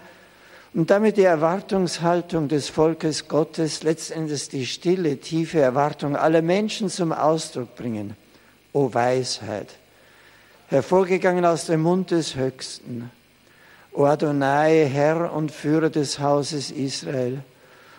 und 0.73 0.91
damit 0.91 1.17
die 1.17 1.25
Erwartungshaltung 1.25 2.49
des 2.49 2.69
Volkes 2.69 3.29
Gottes, 3.29 3.83
letztendlich 3.83 4.49
die 4.49 4.67
stille, 4.67 5.19
tiefe 5.19 5.61
Erwartung 5.61 6.17
aller 6.17 6.43
Menschen 6.43 6.89
zum 6.89 7.13
Ausdruck 7.13 7.75
bringen 7.77 8.17
o 8.73 8.93
Weisheit, 8.93 9.69
hervorgegangen 10.71 11.45
aus 11.45 11.67
dem 11.67 11.83
Mund 11.83 12.13
des 12.13 12.37
Höchsten, 12.37 13.11
o 13.93 14.05
Adonai, 14.05 14.89
Herr 14.89 15.33
und 15.33 15.51
Führer 15.51 15.91
des 15.91 16.21
Hauses 16.21 16.71
Israel, 16.71 17.43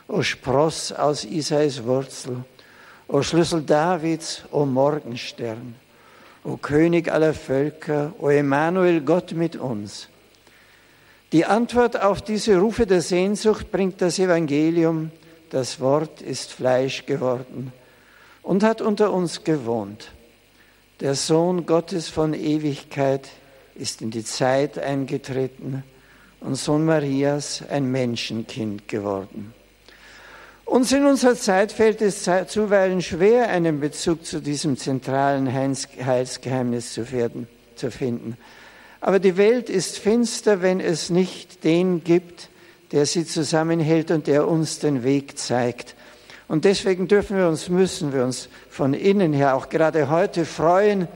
o 0.07 0.21
Spross 0.21 0.93
aus 0.93 1.25
Isais 1.25 1.83
Wurzel, 1.83 2.45
o 3.09 3.21
Schlüssel 3.23 3.63
Davids, 3.63 4.43
o 4.51 4.65
Morgenstern, 4.65 5.75
o 6.45 6.55
König 6.55 7.11
aller 7.11 7.33
Völker, 7.33 8.13
o 8.19 8.29
Emanuel, 8.29 9.01
Gott 9.01 9.33
mit 9.33 9.57
uns. 9.57 10.07
Die 11.33 11.43
Antwort 11.43 12.01
auf 12.01 12.21
diese 12.21 12.57
Rufe 12.57 12.85
der 12.85 13.01
Sehnsucht 13.01 13.69
bringt 13.69 14.01
das 14.01 14.17
Evangelium, 14.17 15.11
das 15.49 15.81
Wort 15.81 16.21
ist 16.21 16.53
Fleisch 16.53 17.05
geworden 17.05 17.73
und 18.43 18.63
hat 18.63 18.79
unter 18.79 19.11
uns 19.11 19.43
gewohnt. 19.43 20.09
Der 21.01 21.15
Sohn 21.15 21.65
Gottes 21.65 22.09
von 22.09 22.35
Ewigkeit 22.35 23.27
ist 23.73 24.03
in 24.03 24.11
die 24.11 24.23
Zeit 24.23 24.77
eingetreten 24.77 25.83
und 26.41 26.53
Sohn 26.53 26.85
Marias 26.85 27.63
ein 27.67 27.91
Menschenkind 27.91 28.87
geworden. 28.87 29.51
Uns 30.63 30.91
in 30.91 31.03
unserer 31.07 31.33
Zeit 31.33 31.71
fällt 31.71 32.03
es 32.03 32.29
zuweilen 32.49 33.01
schwer, 33.01 33.49
einen 33.49 33.79
Bezug 33.79 34.27
zu 34.27 34.41
diesem 34.41 34.77
zentralen 34.77 35.51
Heilsgeheimnis 35.51 36.93
zu, 36.93 37.03
zu 37.75 37.89
finden. 37.89 38.37
Aber 38.99 39.17
die 39.17 39.37
Welt 39.37 39.71
ist 39.71 39.97
finster, 39.97 40.61
wenn 40.61 40.79
es 40.79 41.09
nicht 41.09 41.63
den 41.63 42.03
gibt, 42.03 42.49
der 42.91 43.07
sie 43.07 43.25
zusammenhält 43.25 44.11
und 44.11 44.27
der 44.27 44.47
uns 44.47 44.77
den 44.77 45.03
Weg 45.03 45.39
zeigt. 45.39 45.95
Und 46.51 46.65
deswegen 46.65 47.07
dürfen 47.07 47.37
wir 47.37 47.47
uns, 47.47 47.69
müssen 47.69 48.11
wir 48.11 48.25
uns 48.25 48.49
von 48.69 48.93
innen 48.93 49.31
her 49.31 49.55
auch 49.55 49.69
gerade 49.69 50.09
heute 50.09 50.43
freuen, 50.43 51.07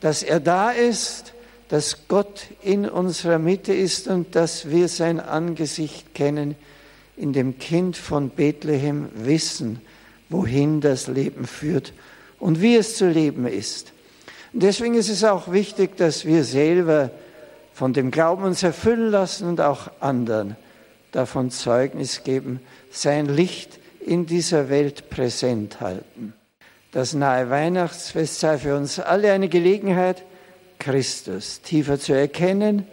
dass 0.00 0.24
er 0.24 0.40
da 0.40 0.72
ist, 0.72 1.34
dass 1.68 2.08
Gott 2.08 2.46
in 2.62 2.88
unserer 2.88 3.38
Mitte 3.38 3.72
ist 3.72 4.08
und 4.08 4.34
dass 4.34 4.70
wir 4.70 4.88
sein 4.88 5.20
Angesicht 5.20 6.16
kennen, 6.16 6.56
in 7.16 7.32
dem 7.32 7.60
Kind 7.60 7.96
von 7.96 8.30
Bethlehem 8.30 9.08
wissen, 9.14 9.80
wohin 10.28 10.80
das 10.80 11.06
Leben 11.06 11.46
führt 11.46 11.92
und 12.40 12.60
wie 12.60 12.74
es 12.74 12.96
zu 12.96 13.08
leben 13.08 13.46
ist. 13.46 13.92
Und 14.52 14.64
deswegen 14.64 14.94
ist 14.94 15.10
es 15.10 15.22
auch 15.22 15.52
wichtig, 15.52 15.96
dass 15.96 16.24
wir 16.24 16.42
selber 16.42 17.12
von 17.72 17.92
dem 17.92 18.10
Glauben 18.10 18.42
uns 18.42 18.64
erfüllen 18.64 19.12
lassen 19.12 19.46
und 19.46 19.60
auch 19.60 19.92
anderen 20.00 20.56
davon 21.12 21.52
Zeugnis 21.52 22.24
geben, 22.24 22.58
sein 22.90 23.26
Licht 23.26 23.78
in 24.06 24.26
dieser 24.26 24.68
Welt 24.68 25.10
präsent 25.10 25.80
halten. 25.80 26.34
Das 26.92 27.14
nahe 27.14 27.48
Weihnachtsfest 27.48 28.40
sei 28.40 28.58
für 28.58 28.76
uns 28.76 28.98
alle 28.98 29.32
eine 29.32 29.48
Gelegenheit, 29.48 30.22
Christus 30.78 31.62
tiefer 31.62 31.98
zu 31.98 32.12
erkennen 32.12 32.86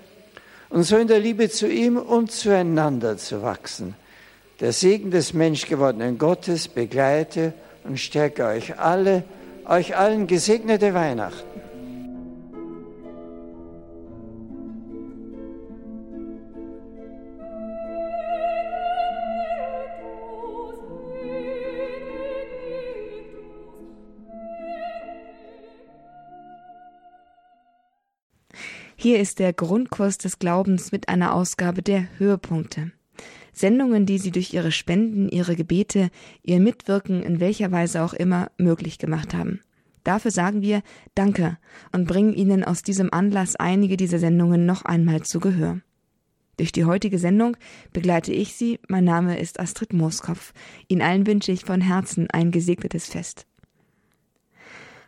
und 0.70 0.84
so 0.84 0.98
in 0.98 1.08
der 1.08 1.20
Liebe 1.20 1.50
zu 1.50 1.68
ihm 1.68 1.98
und 1.98 2.32
zueinander 2.32 3.18
zu 3.18 3.42
wachsen. 3.42 3.96
Der 4.60 4.74
Segen 4.74 5.10
des 5.12 5.34
menschgewordenen 5.34 6.18
Gottes 6.18 6.68
begleite 6.68 7.54
und 7.84 8.00
stärke 8.00 8.46
euch 8.46 8.78
alle, 8.78 9.24
euch 9.66 9.98
allen 9.98 10.28
gesegnete 10.28 10.94
Weihnachten. 10.94 11.69
Hier 29.02 29.22
ist 29.22 29.40
der 29.40 29.54
Grundkurs 29.54 30.18
des 30.18 30.40
Glaubens 30.40 30.92
mit 30.92 31.08
einer 31.08 31.34
Ausgabe 31.34 31.82
der 31.82 32.10
Höhepunkte. 32.18 32.92
Sendungen, 33.54 34.06
die 34.06 34.18
Sie 34.18 34.30
durch 34.30 34.54
Ihre 34.54 34.74
Spenden, 34.74 35.30
Ihre 35.30 35.56
Gebete, 35.56 36.10
Ihr 36.44 36.60
Mitwirken 36.60 37.24
in 37.24 37.40
welcher 37.40 37.72
Weise 37.72 38.04
auch 38.04 38.12
immer 38.14 38.52
möglich 38.58 38.98
gemacht 38.98 39.34
haben. 39.34 39.62
Dafür 40.04 40.32
sagen 40.32 40.62
wir 40.62 40.82
Danke 41.16 41.58
und 41.94 42.10
bringen 42.10 42.34
Ihnen 42.34 42.66
aus 42.66 42.84
diesem 42.84 43.14
Anlass 43.14 43.56
einige 43.56 43.96
dieser 43.96 44.20
Sendungen 44.20 44.66
noch 44.66 44.84
einmal 44.84 45.22
zu 45.22 45.40
Gehör. 45.40 45.80
Durch 46.58 46.74
die 46.74 46.84
heutige 46.84 47.20
Sendung 47.20 47.56
begleite 47.94 48.34
ich 48.34 48.56
Sie. 48.56 48.82
Mein 48.90 49.06
Name 49.06 49.40
ist 49.40 49.62
Astrid 49.62 49.94
Mooskopf. 49.94 50.52
Ihnen 50.90 51.04
allen 51.04 51.26
wünsche 51.26 51.54
ich 51.54 51.64
von 51.64 51.80
Herzen 51.80 52.28
ein 52.32 52.52
gesegnetes 52.52 53.08
Fest. 53.08 53.46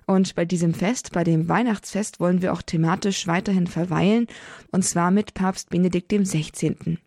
Und 0.05 0.35
bei 0.35 0.45
diesem 0.45 0.73
Fest, 0.73 1.11
bei 1.11 1.23
dem 1.23 1.47
Weihnachtsfest, 1.47 2.19
wollen 2.19 2.41
wir 2.41 2.53
auch 2.53 2.61
thematisch 2.61 3.27
weiterhin 3.27 3.67
verweilen, 3.67 4.27
und 4.71 4.83
zwar 4.83 5.11
mit 5.11 5.33
Papst 5.33 5.69
Benedikt 5.69 6.11
XVI. 6.11 6.97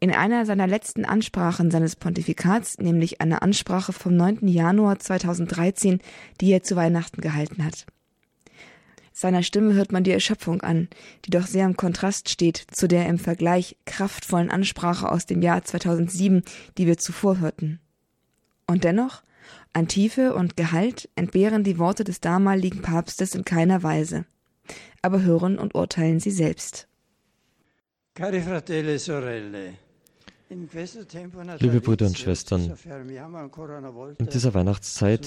In 0.00 0.12
einer 0.12 0.46
seiner 0.46 0.66
letzten 0.66 1.04
Ansprachen 1.04 1.70
seines 1.70 1.96
Pontifikats, 1.96 2.78
nämlich 2.78 3.20
einer 3.20 3.42
Ansprache 3.42 3.92
vom 3.92 4.16
9. 4.16 4.46
Januar 4.46 4.98
2013, 4.98 6.00
die 6.40 6.52
er 6.52 6.62
zu 6.62 6.76
Weihnachten 6.76 7.20
gehalten 7.20 7.64
hat. 7.64 7.86
Seiner 9.12 9.42
Stimme 9.42 9.74
hört 9.74 9.90
man 9.90 10.04
die 10.04 10.12
Erschöpfung 10.12 10.60
an, 10.60 10.86
die 11.24 11.30
doch 11.30 11.46
sehr 11.46 11.66
im 11.66 11.76
Kontrast 11.76 12.28
steht 12.28 12.64
zu 12.70 12.86
der 12.86 13.08
im 13.08 13.18
Vergleich 13.18 13.76
kraftvollen 13.84 14.48
Ansprache 14.48 15.10
aus 15.10 15.26
dem 15.26 15.42
Jahr 15.42 15.64
2007, 15.64 16.44
die 16.76 16.86
wir 16.86 16.98
zuvor 16.98 17.40
hörten. 17.40 17.80
Und 18.68 18.84
dennoch 18.84 19.22
an 19.78 19.86
Tiefe 19.86 20.34
und 20.34 20.56
Gehalt 20.56 21.08
entbehren 21.14 21.62
die 21.62 21.78
Worte 21.78 22.02
des 22.02 22.20
damaligen 22.20 22.82
Papstes 22.82 23.34
in 23.36 23.44
keiner 23.44 23.82
Weise. 23.84 24.24
Aber 25.02 25.22
hören 25.22 25.58
und 25.58 25.74
urteilen 25.76 26.18
sie 26.18 26.32
selbst. 26.32 26.88
E 28.18 28.24
Liebe 31.60 31.80
Brüder 31.80 32.06
und 32.06 32.18
Schwestern, 32.18 32.74
in 34.18 34.26
dieser 34.26 34.54
Weihnachtszeit 34.54 35.26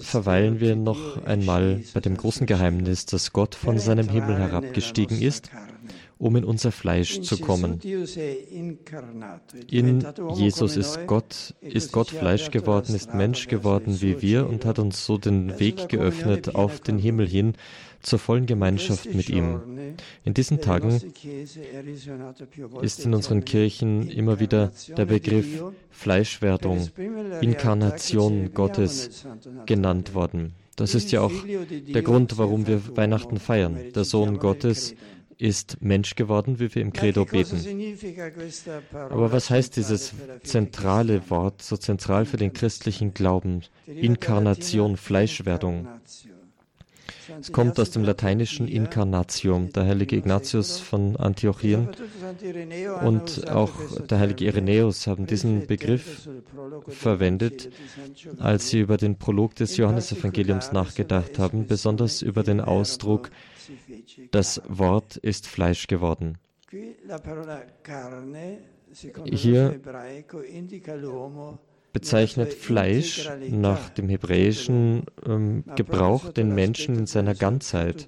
verweilen 0.00 0.58
wir 0.58 0.74
noch 0.74 1.24
einmal 1.24 1.82
bei 1.94 2.00
dem 2.00 2.16
großen 2.16 2.46
Geheimnis, 2.46 3.06
dass 3.06 3.32
Gott 3.32 3.54
von 3.54 3.78
seinem 3.78 4.08
Himmel 4.08 4.38
herabgestiegen 4.38 5.20
ist 5.22 5.50
um 6.18 6.36
in 6.36 6.44
unser 6.44 6.72
Fleisch 6.72 7.20
zu 7.20 7.38
kommen. 7.38 7.80
In 9.70 10.06
Jesus 10.34 10.76
ist 10.76 11.06
Gott, 11.06 11.54
ist 11.60 11.92
Gott 11.92 12.10
Fleisch 12.10 12.50
geworden, 12.50 12.94
ist 12.94 13.14
Mensch 13.14 13.46
geworden 13.48 14.00
wie 14.00 14.20
wir 14.20 14.48
und 14.48 14.64
hat 14.64 14.78
uns 14.78 15.06
so 15.06 15.18
den 15.18 15.58
Weg 15.58 15.88
geöffnet 15.88 16.54
auf 16.54 16.80
den 16.80 16.98
Himmel 16.98 17.28
hin 17.28 17.54
zur 18.02 18.18
vollen 18.18 18.46
Gemeinschaft 18.46 19.12
mit 19.14 19.28
ihm. 19.28 19.60
In 20.24 20.34
diesen 20.34 20.60
Tagen 20.60 21.00
ist 22.82 23.04
in 23.04 23.14
unseren 23.14 23.44
Kirchen 23.44 24.08
immer 24.08 24.40
wieder 24.40 24.72
der 24.96 25.06
Begriff 25.06 25.64
Fleischwerdung, 25.90 26.88
Inkarnation 27.40 28.52
Gottes 28.54 29.26
genannt 29.66 30.14
worden. 30.14 30.54
Das 30.76 30.94
ist 30.94 31.10
ja 31.10 31.22
auch 31.22 31.32
der 31.44 32.02
Grund, 32.02 32.38
warum 32.38 32.68
wir 32.68 32.96
Weihnachten 32.96 33.38
feiern. 33.38 33.76
Der 33.96 34.04
Sohn 34.04 34.38
Gottes 34.38 34.94
ist 35.38 35.80
Mensch 35.80 36.16
geworden, 36.16 36.58
wie 36.58 36.74
wir 36.74 36.82
im 36.82 36.92
Credo 36.92 37.24
beten. 37.24 37.60
Aber 38.92 39.32
was 39.32 39.50
heißt 39.50 39.76
dieses 39.76 40.12
zentrale 40.42 41.30
Wort, 41.30 41.62
so 41.62 41.76
zentral 41.76 42.26
für 42.26 42.36
den 42.36 42.52
christlichen 42.52 43.14
Glauben? 43.14 43.62
Inkarnation, 43.86 44.96
Fleischwerdung. 44.96 45.88
Es 47.40 47.52
kommt 47.52 47.78
aus 47.78 47.90
dem 47.90 48.04
lateinischen 48.04 48.68
Incarnatium. 48.68 49.72
Der 49.72 49.84
heilige 49.84 50.16
Ignatius 50.16 50.78
von 50.78 51.16
Antiochien. 51.16 51.88
Und 53.04 53.50
auch 53.50 53.72
der 54.08 54.18
heilige 54.18 54.46
Irenäus 54.46 55.06
haben 55.06 55.26
diesen 55.26 55.66
Begriff 55.66 56.28
verwendet, 56.88 57.70
als 58.38 58.70
sie 58.70 58.80
über 58.80 58.96
den 58.96 59.18
Prolog 59.18 59.54
des 59.54 59.76
Johannesevangeliums 59.76 60.72
nachgedacht 60.72 61.38
haben, 61.38 61.66
besonders 61.66 62.22
über 62.22 62.42
den 62.42 62.60
Ausdruck 62.60 63.30
das 64.30 64.62
Wort 64.66 65.16
ist 65.16 65.46
Fleisch 65.46 65.86
geworden. 65.86 66.38
Hier 69.24 69.80
bezeichnet 71.98 72.54
Fleisch 72.54 73.28
nach 73.50 73.90
dem 73.90 74.08
hebräischen 74.08 75.02
ähm, 75.26 75.64
Gebrauch 75.74 76.32
den 76.32 76.54
Menschen 76.54 76.96
in 76.96 77.06
seiner 77.06 77.34
Ganzheit, 77.34 78.06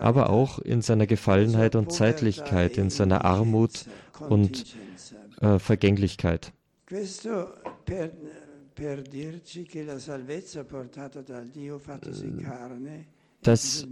aber 0.00 0.28
auch 0.28 0.58
in 0.58 0.82
seiner 0.82 1.06
Gefallenheit 1.06 1.74
und 1.74 1.90
Zeitlichkeit, 1.90 2.76
in 2.76 2.90
seiner 2.90 3.24
Armut 3.24 3.86
und 4.28 4.76
äh, 5.40 5.58
Vergänglichkeit. 5.58 6.52
Das 13.42 13.86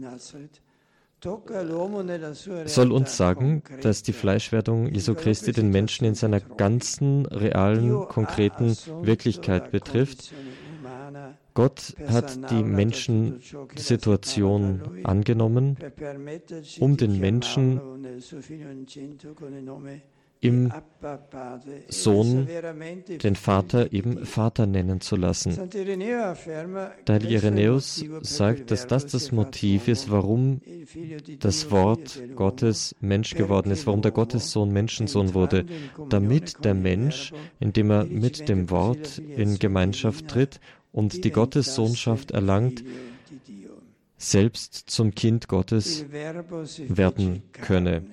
soll 2.66 2.92
uns 2.92 3.16
sagen, 3.16 3.62
dass 3.82 4.02
die 4.02 4.12
Fleischwerdung 4.12 4.92
Jesu 4.92 5.14
Christi 5.14 5.52
den 5.52 5.70
Menschen 5.70 6.04
in 6.04 6.14
seiner 6.14 6.40
ganzen, 6.40 7.24
realen, 7.26 8.06
konkreten 8.08 8.76
Wirklichkeit 9.02 9.70
betrifft. 9.70 10.32
Gott 11.54 11.94
hat 12.08 12.50
die 12.50 12.64
Menschensituation 12.64 15.04
angenommen, 15.04 15.76
um 16.80 16.96
den 16.96 17.20
Menschen 17.20 17.80
im 20.44 20.70
Sohn 21.88 22.46
den 23.22 23.34
Vater 23.34 23.92
eben 23.94 24.26
Vater 24.26 24.66
nennen 24.66 25.00
zu 25.00 25.16
lassen. 25.16 25.56
Heilige 27.08 27.34
Irenäus 27.34 28.04
sagt, 28.20 28.70
dass 28.70 28.86
das 28.86 29.06
das 29.06 29.32
Motiv 29.32 29.88
ist, 29.88 30.10
warum 30.10 30.60
das 31.40 31.70
Wort 31.70 32.20
Gottes 32.36 32.94
Mensch 33.00 33.34
geworden 33.34 33.70
ist, 33.70 33.86
warum 33.86 34.02
der 34.02 34.12
Gottessohn 34.12 34.70
Menschensohn 34.70 35.32
wurde, 35.32 35.64
damit 36.10 36.62
der 36.62 36.74
Mensch, 36.74 37.32
indem 37.58 37.90
er 37.90 38.04
mit 38.04 38.46
dem 38.48 38.68
Wort 38.68 39.16
in 39.18 39.58
Gemeinschaft 39.58 40.28
tritt, 40.28 40.60
und 40.92 41.24
die 41.24 41.30
Gottessohnschaft 41.30 42.32
erlangt, 42.32 42.84
selbst 44.18 44.74
zum 44.74 45.14
Kind 45.14 45.48
Gottes 45.48 46.04
werden 46.10 47.42
könne. 47.52 48.04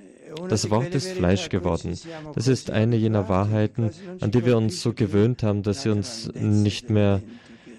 Das 0.50 0.70
Wort 0.70 0.94
ist 0.96 1.12
Fleisch 1.12 1.50
geworden. 1.50 1.98
Das 2.36 2.48
ist 2.48 2.70
eine 2.72 2.96
jener 2.96 3.30
Wahrheiten, 3.30 3.92
an 4.20 4.32
die 4.32 4.46
wir 4.46 4.58
uns 4.58 4.82
so 4.82 4.94
gewöhnt 4.94 5.44
haben, 5.44 5.64
dass 5.64 5.84
sie 5.84 5.90
uns 5.90 6.32
nicht 6.34 6.90
mehr 6.90 7.22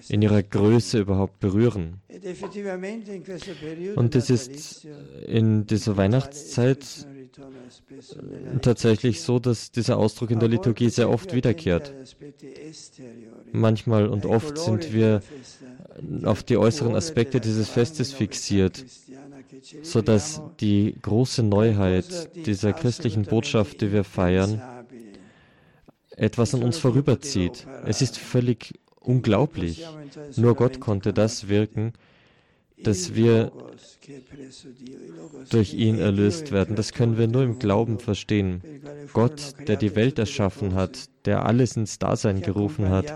in 0.09 0.21
ihrer 0.21 0.43
Größe 0.43 0.99
überhaupt 0.99 1.39
berühren. 1.39 2.01
Und 3.95 4.15
es 4.15 4.29
ist 4.29 4.87
in 5.25 5.65
dieser 5.65 5.97
Weihnachtszeit 5.97 7.07
tatsächlich 8.61 9.21
so, 9.21 9.39
dass 9.39 9.71
dieser 9.71 9.97
Ausdruck 9.97 10.31
in 10.31 10.39
der 10.39 10.49
Liturgie 10.49 10.89
sehr 10.89 11.09
oft 11.09 11.33
wiederkehrt. 11.33 11.93
Manchmal 13.51 14.07
und 14.07 14.25
oft 14.25 14.57
sind 14.57 14.93
wir 14.93 15.21
auf 16.23 16.43
die 16.43 16.57
äußeren 16.57 16.95
Aspekte 16.95 17.39
dieses 17.39 17.69
Festes 17.69 18.13
fixiert, 18.13 18.85
sodass 19.81 20.41
die 20.59 20.95
große 21.01 21.43
Neuheit 21.43 22.35
dieser 22.45 22.73
christlichen 22.73 23.23
Botschaft, 23.23 23.81
die 23.81 23.91
wir 23.91 24.03
feiern, 24.03 24.61
etwas 26.15 26.53
an 26.53 26.63
uns 26.63 26.77
vorüberzieht. 26.77 27.67
Es 27.85 28.01
ist 28.01 28.17
völlig 28.17 28.79
unglaublich. 28.99 29.85
Nur 30.35 30.55
Gott 30.55 30.79
konnte 30.79 31.13
das 31.13 31.47
wirken, 31.47 31.93
dass 32.81 33.15
wir 33.15 33.51
durch 35.49 35.73
ihn 35.73 35.99
erlöst 35.99 36.51
werden. 36.51 36.75
Das 36.75 36.93
können 36.93 37.17
wir 37.17 37.27
nur 37.27 37.43
im 37.43 37.59
Glauben 37.59 37.99
verstehen. 37.99 38.61
Gott, 39.13 39.55
der 39.67 39.77
die 39.77 39.95
Welt 39.95 40.19
erschaffen 40.19 40.75
hat, 40.75 41.09
der 41.25 41.45
alles 41.45 41.77
ins 41.77 41.99
Dasein 41.99 42.41
gerufen 42.41 42.89
hat, 42.89 43.13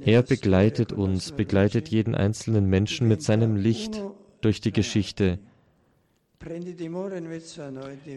er 0.00 0.22
begleitet 0.22 0.92
uns, 0.92 1.32
begleitet 1.32 1.88
jeden 1.88 2.14
einzelnen 2.14 2.66
Menschen 2.66 3.08
mit 3.08 3.22
seinem 3.22 3.56
Licht 3.56 4.02
durch 4.40 4.60
die 4.60 4.72
Geschichte. 4.72 5.38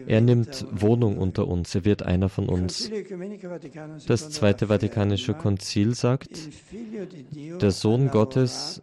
Er 0.06 0.20
nimmt 0.22 0.66
Wohnung 0.70 1.18
unter 1.18 1.46
uns, 1.46 1.74
er 1.74 1.84
wird 1.84 2.02
einer 2.04 2.30
von 2.30 2.48
uns. 2.48 2.90
Das 4.06 4.30
Zweite 4.30 4.68
Vatikanische 4.68 5.34
Konzil 5.34 5.94
sagt, 5.94 6.48
der 7.60 7.70
Sohn 7.70 8.08
Gottes 8.08 8.80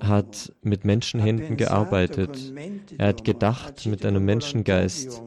hat 0.00 0.54
mit 0.62 0.86
Menschenhänden 0.86 1.58
gearbeitet, 1.58 2.54
er 2.96 3.08
hat 3.08 3.24
gedacht 3.24 3.84
mit 3.84 4.06
einem 4.06 4.24
Menschengeist, 4.24 5.22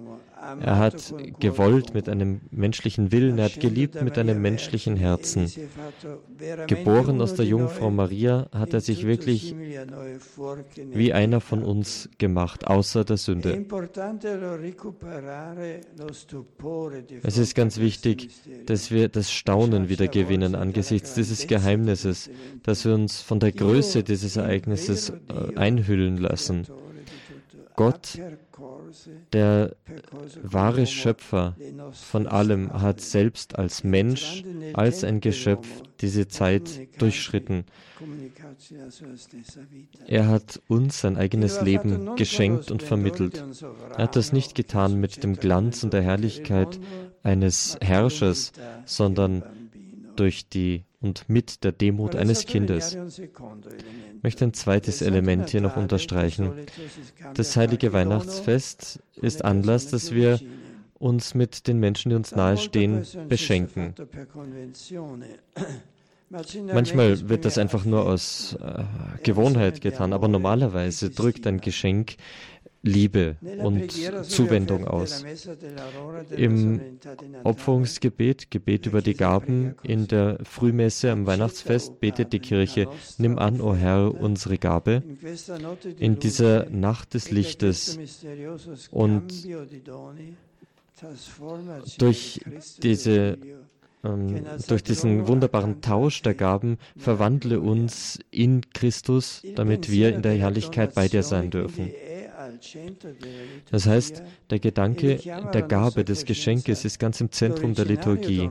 er 0.60 0.77
hat 0.80 1.13
gewollt 1.39 1.93
mit 1.93 2.10
einem 2.10 2.41
menschlichen 2.49 3.12
Willen, 3.12 3.38
er 3.38 3.45
hat 3.45 3.60
geliebt 3.60 4.01
mit 4.01 4.17
einem 4.17 4.41
menschlichen 4.41 4.95
Herzen. 4.95 5.51
Geboren 6.67 7.21
aus 7.21 7.36
der 7.36 7.45
Jungfrau 7.45 7.91
Maria 7.91 8.47
hat 8.51 8.73
er 8.73 8.82
sich 8.82 9.06
wirklich 9.06 9.56
wie 10.91 11.13
einer 11.13 11.41
von 11.41 11.63
uns 11.63 12.10
gemacht, 12.17 12.65
außer 12.65 13.04
der 13.04 13.17
Sünde. 13.17 13.65
Es 17.23 17.38
ist 17.38 17.56
ganz 17.56 17.80
wichtig, 17.80 18.30
dass 18.65 18.91
wir 18.91 19.10
das 19.10 19.32
Staunen 19.32 19.89
wieder 19.89 20.08
gewinnen 20.08 20.56
angesichts 20.56 21.13
dieses 21.13 21.45
Geheimnisses, 21.45 22.32
dass 22.63 22.86
wir 22.86 22.95
uns 22.95 23.21
von 23.21 23.39
der 23.39 23.51
Größe 23.51 24.04
dieses 24.04 24.38
Ereignisses 24.38 25.10
äh, 25.10 25.56
einhüllen 25.56 26.17
lassen. 26.17 26.65
Gott 27.75 28.19
der 29.34 29.76
wahre 30.41 30.86
Schöpfer 30.86 31.56
von 31.91 32.28
allem 32.28 32.71
hat 32.74 33.02
selbst 33.02 33.58
als 33.58 33.84
Mensch, 33.84 34.43
als 34.74 35.04
ein 35.04 35.21
Geschöpf 35.21 35.67
diese 36.02 36.28
Zeit 36.28 36.88
durchschritten. 37.00 37.65
Er 40.08 40.28
hat 40.28 40.62
uns 40.67 41.02
sein 41.02 41.17
eigenes 41.17 41.62
Leben 41.62 42.15
geschenkt 42.15 42.71
und 42.71 42.84
vermittelt. 42.84 43.43
Er 43.95 44.04
hat 44.04 44.15
das 44.15 44.34
nicht 44.34 44.56
getan 44.56 45.00
mit 45.00 45.24
dem 45.24 45.36
Glanz 45.36 45.84
und 45.84 45.93
der 45.93 46.02
Herrlichkeit 46.02 46.80
eines 47.24 47.78
Herrschers, 47.82 48.52
sondern 48.86 49.43
durch 50.15 50.50
die 50.50 50.84
und 51.01 51.27
mit 51.27 51.63
der 51.63 51.71
Demut 51.71 52.15
eines 52.15 52.45
Kindes. 52.45 52.95
Ich 52.95 54.23
möchte 54.23 54.45
ein 54.45 54.53
zweites 54.53 55.01
Element 55.01 55.49
hier 55.49 55.61
noch 55.61 55.75
unterstreichen. 55.75 56.53
Das 57.33 57.57
heilige 57.57 57.91
Weihnachtsfest 57.91 58.99
ist 59.15 59.43
Anlass, 59.43 59.87
dass 59.87 60.13
wir 60.13 60.39
uns 60.99 61.33
mit 61.33 61.67
den 61.67 61.79
Menschen, 61.79 62.09
die 62.09 62.15
uns 62.15 62.35
nahestehen, 62.35 63.05
beschenken. 63.27 63.95
Manchmal 66.73 67.27
wird 67.27 67.43
das 67.43 67.57
einfach 67.57 67.83
nur 67.83 68.05
aus 68.05 68.55
äh, 68.61 68.83
Gewohnheit 69.23 69.81
getan, 69.81 70.13
aber 70.13 70.29
normalerweise 70.29 71.09
drückt 71.09 71.45
ein 71.45 71.59
Geschenk 71.59 72.15
Liebe 72.84 73.36
und 73.60 73.91
Zuwendung 74.24 74.88
aus. 74.88 75.24
Im 76.36 76.82
Opferungsgebet, 77.44 78.50
Gebet 78.50 78.88
über 78.88 79.02
die 79.02 79.13
Gaben 79.13 79.76
in 79.84 80.08
der 80.08 80.39
Frühmesse 80.44 81.12
am 81.12 81.28
Weihnachtsfest 81.28 82.00
betet 82.00 82.34
die 82.34 82.39
Kirche, 82.39 82.88
nimm 83.17 83.38
an, 83.38 83.62
o 83.62 83.76
Herr, 83.76 84.13
unsere 84.20 84.58
Gabe 84.58 85.04
in 86.00 86.20
dieser 86.20 86.70
Nacht 86.70 87.13
des 87.13 87.30
Lichtes 87.30 88.00
und 88.89 89.32
durch 92.00 92.41
diese 92.82 93.38
ähm, 94.04 94.44
durch 94.67 94.84
diesen 94.84 95.28
wunderbaren 95.28 95.82
Tausch 95.82 96.22
der 96.24 96.34
Gaben 96.34 96.78
verwandle 96.98 97.60
uns 97.60 98.20
in 98.32 98.62
Christus, 98.74 99.44
damit 99.56 99.91
wir 99.91 100.15
in 100.15 100.24
der 100.24 100.34
Herrlichkeit 100.34 100.96
bei 100.96 101.08
dir 101.08 101.22
sein 101.22 101.52
dürfen. 101.52 101.91
Das 103.71 103.85
heißt, 103.85 104.23
der 104.49 104.59
Gedanke 104.59 105.17
der 105.53 105.61
Gabe, 105.61 106.03
des 106.03 106.25
Geschenkes 106.25 106.85
ist 106.85 106.99
ganz 106.99 107.21
im 107.21 107.31
Zentrum 107.31 107.73
der 107.73 107.85
Liturgie. 107.85 108.49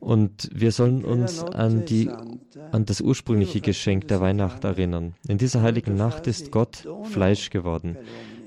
Und 0.00 0.50
wir 0.54 0.72
sollen 0.72 1.04
uns 1.04 1.42
an, 1.42 1.84
die, 1.84 2.10
an 2.70 2.84
das 2.84 3.00
ursprüngliche 3.00 3.60
Geschenk 3.60 4.08
der 4.08 4.20
Weihnacht 4.20 4.64
erinnern. 4.64 5.14
In 5.26 5.38
dieser 5.38 5.62
heiligen 5.62 5.96
Nacht 5.96 6.26
ist 6.26 6.50
Gott 6.50 6.86
Fleisch 7.04 7.50
geworden. 7.50 7.96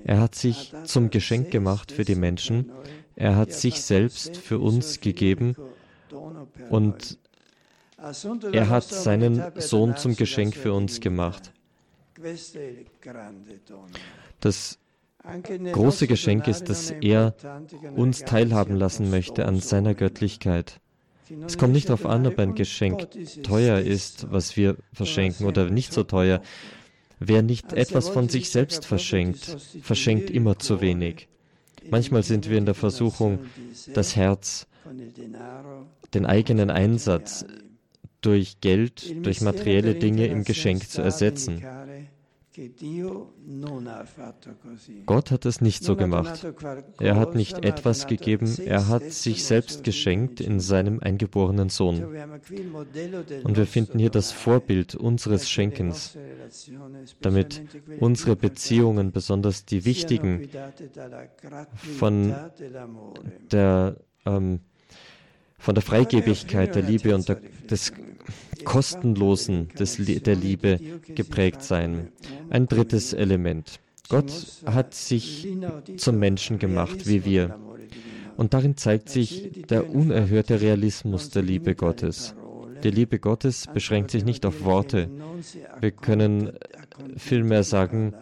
Er 0.03 0.21
hat 0.21 0.35
sich 0.35 0.73
zum 0.85 1.09
Geschenk 1.09 1.51
gemacht 1.51 1.91
für 1.91 2.05
die 2.05 2.15
Menschen. 2.15 2.71
Er 3.15 3.35
hat 3.35 3.51
sich 3.51 3.81
selbst 3.81 4.38
für 4.38 4.59
uns 4.59 5.01
gegeben 5.01 5.55
und 6.69 7.17
er 8.51 8.69
hat 8.69 8.85
seinen 8.85 9.43
Sohn 9.57 9.97
zum 9.97 10.15
Geschenk 10.15 10.55
für 10.55 10.73
uns 10.73 11.01
gemacht. 11.01 11.51
Das 14.39 14.79
große 15.71 16.08
Geschenk 16.08 16.47
ist, 16.47 16.69
dass 16.69 16.91
er 16.91 17.36
uns 17.95 18.19
teilhaben 18.21 18.75
lassen 18.75 19.10
möchte 19.10 19.45
an 19.45 19.60
seiner 19.60 19.93
Göttlichkeit. 19.93 20.79
Es 21.45 21.58
kommt 21.58 21.73
nicht 21.73 21.89
darauf 21.89 22.05
an, 22.05 22.25
ob 22.25 22.39
ein 22.39 22.55
Geschenk 22.55 23.08
teuer 23.43 23.79
ist, 23.79 24.32
was 24.32 24.58
wir 24.58 24.77
verschenken, 24.93 25.45
oder 25.45 25.69
nicht 25.69 25.93
so 25.93 26.03
teuer. 26.03 26.41
Wer 27.19 27.41
nicht 27.41 27.73
etwas 27.73 28.10
von 28.10 28.29
sich 28.29 28.49
selbst 28.49 28.86
verschenkt, 28.86 29.58
verschenkt 29.82 30.29
immer 30.29 30.58
zu 30.58 30.82
wenig. 30.82 31.27
Manchmal 31.89 32.23
sind 32.23 32.49
wir 32.49 32.58
in 32.58 32.65
der 32.65 32.75
Versuchung, 32.75 33.39
das 33.93 34.15
Herz, 34.15 34.67
den 36.13 36.25
eigenen 36.25 36.69
Einsatz 36.69 37.45
durch 38.21 38.60
Geld, 38.62 39.25
durch 39.25 39.41
materielle 39.41 39.95
Dinge 39.95 40.27
im 40.27 40.43
Geschenk 40.43 40.89
zu 40.89 41.01
ersetzen. 41.01 41.63
Gott 45.05 45.32
hat 45.32 45.45
es 45.45 45.62
nicht 45.62 45.84
so 45.84 45.95
gemacht. 45.95 46.45
Er 46.99 47.15
hat 47.15 47.36
nicht 47.36 47.63
etwas 47.63 48.08
gegeben, 48.08 48.53
er 48.65 48.88
hat 48.88 49.12
sich 49.12 49.45
selbst 49.45 49.84
geschenkt 49.84 50.41
in 50.41 50.60
seinem 50.60 50.99
eingeborenen 50.99 51.69
Sohn. 51.69 52.03
Und 52.03 53.58
wir 53.58 53.65
finden 53.65 53.99
hier 53.99 54.10
das 54.10 54.32
Vorbild 54.32 54.95
unseres 54.95 55.49
Schenkens, 55.49 56.17
damit 57.21 57.62
unsere 57.99 58.36
Beziehungen, 58.36 59.12
besonders 59.12 59.65
die 59.65 59.86
wichtigen, 59.86 60.49
von 61.97 62.36
der 63.51 63.95
ähm, 64.25 64.60
von 65.60 65.75
der 65.75 65.82
Freigebigkeit 65.82 66.73
der 66.73 66.84
Liebe 66.84 67.13
und 67.13 67.27
der, 67.27 67.41
des 67.69 67.91
Kostenlosen 68.65 69.69
des, 69.80 69.98
der 69.98 70.36
Liebe 70.36 70.80
geprägt 71.15 71.63
sein. 71.63 72.10
Ein 72.50 72.67
drittes 72.67 73.13
Element. 73.13 73.80
Gott 74.10 74.32
hat 74.65 74.93
sich 74.95 75.48
zum 75.98 76.17
Menschen 76.17 76.58
gemacht, 76.58 77.08
wie 77.08 77.26
wir. 77.26 77.60
Und 78.38 78.54
darin 78.54 78.78
zeigt 78.78 79.10
sich 79.10 79.65
der 79.69 79.93
unerhörte 79.93 80.62
Realismus 80.62 81.30
der 81.30 81.43
Liebe 81.43 81.76
Gottes. 81.76 82.36
Die 82.84 82.91
Liebe 82.91 83.19
Gottes 83.19 83.67
beschränkt 83.72 84.12
sich 84.12 84.24
nicht 84.24 84.45
auf 84.45 84.63
Worte. 84.63 85.10
Wir 85.82 85.91
können 85.91 86.54
vielmehr 87.17 87.63
sagen, 87.63 88.13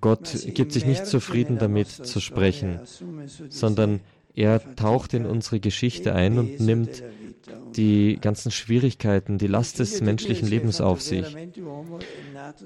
Gott 0.00 0.36
gibt 0.54 0.72
sich 0.72 0.84
nicht 0.84 1.06
zufrieden 1.06 1.58
damit 1.58 1.88
zu 1.88 2.20
sprechen, 2.20 2.80
sondern 3.48 4.00
er 4.38 4.76
taucht 4.76 5.14
in 5.14 5.26
unsere 5.26 5.58
Geschichte 5.58 6.14
ein 6.14 6.38
und 6.38 6.60
nimmt 6.60 7.02
die 7.76 8.18
ganzen 8.20 8.50
Schwierigkeiten, 8.50 9.38
die 9.38 9.46
Last 9.46 9.78
des 9.80 10.00
menschlichen 10.00 10.48
Lebens 10.48 10.80
auf 10.80 11.00
sich. 11.02 11.26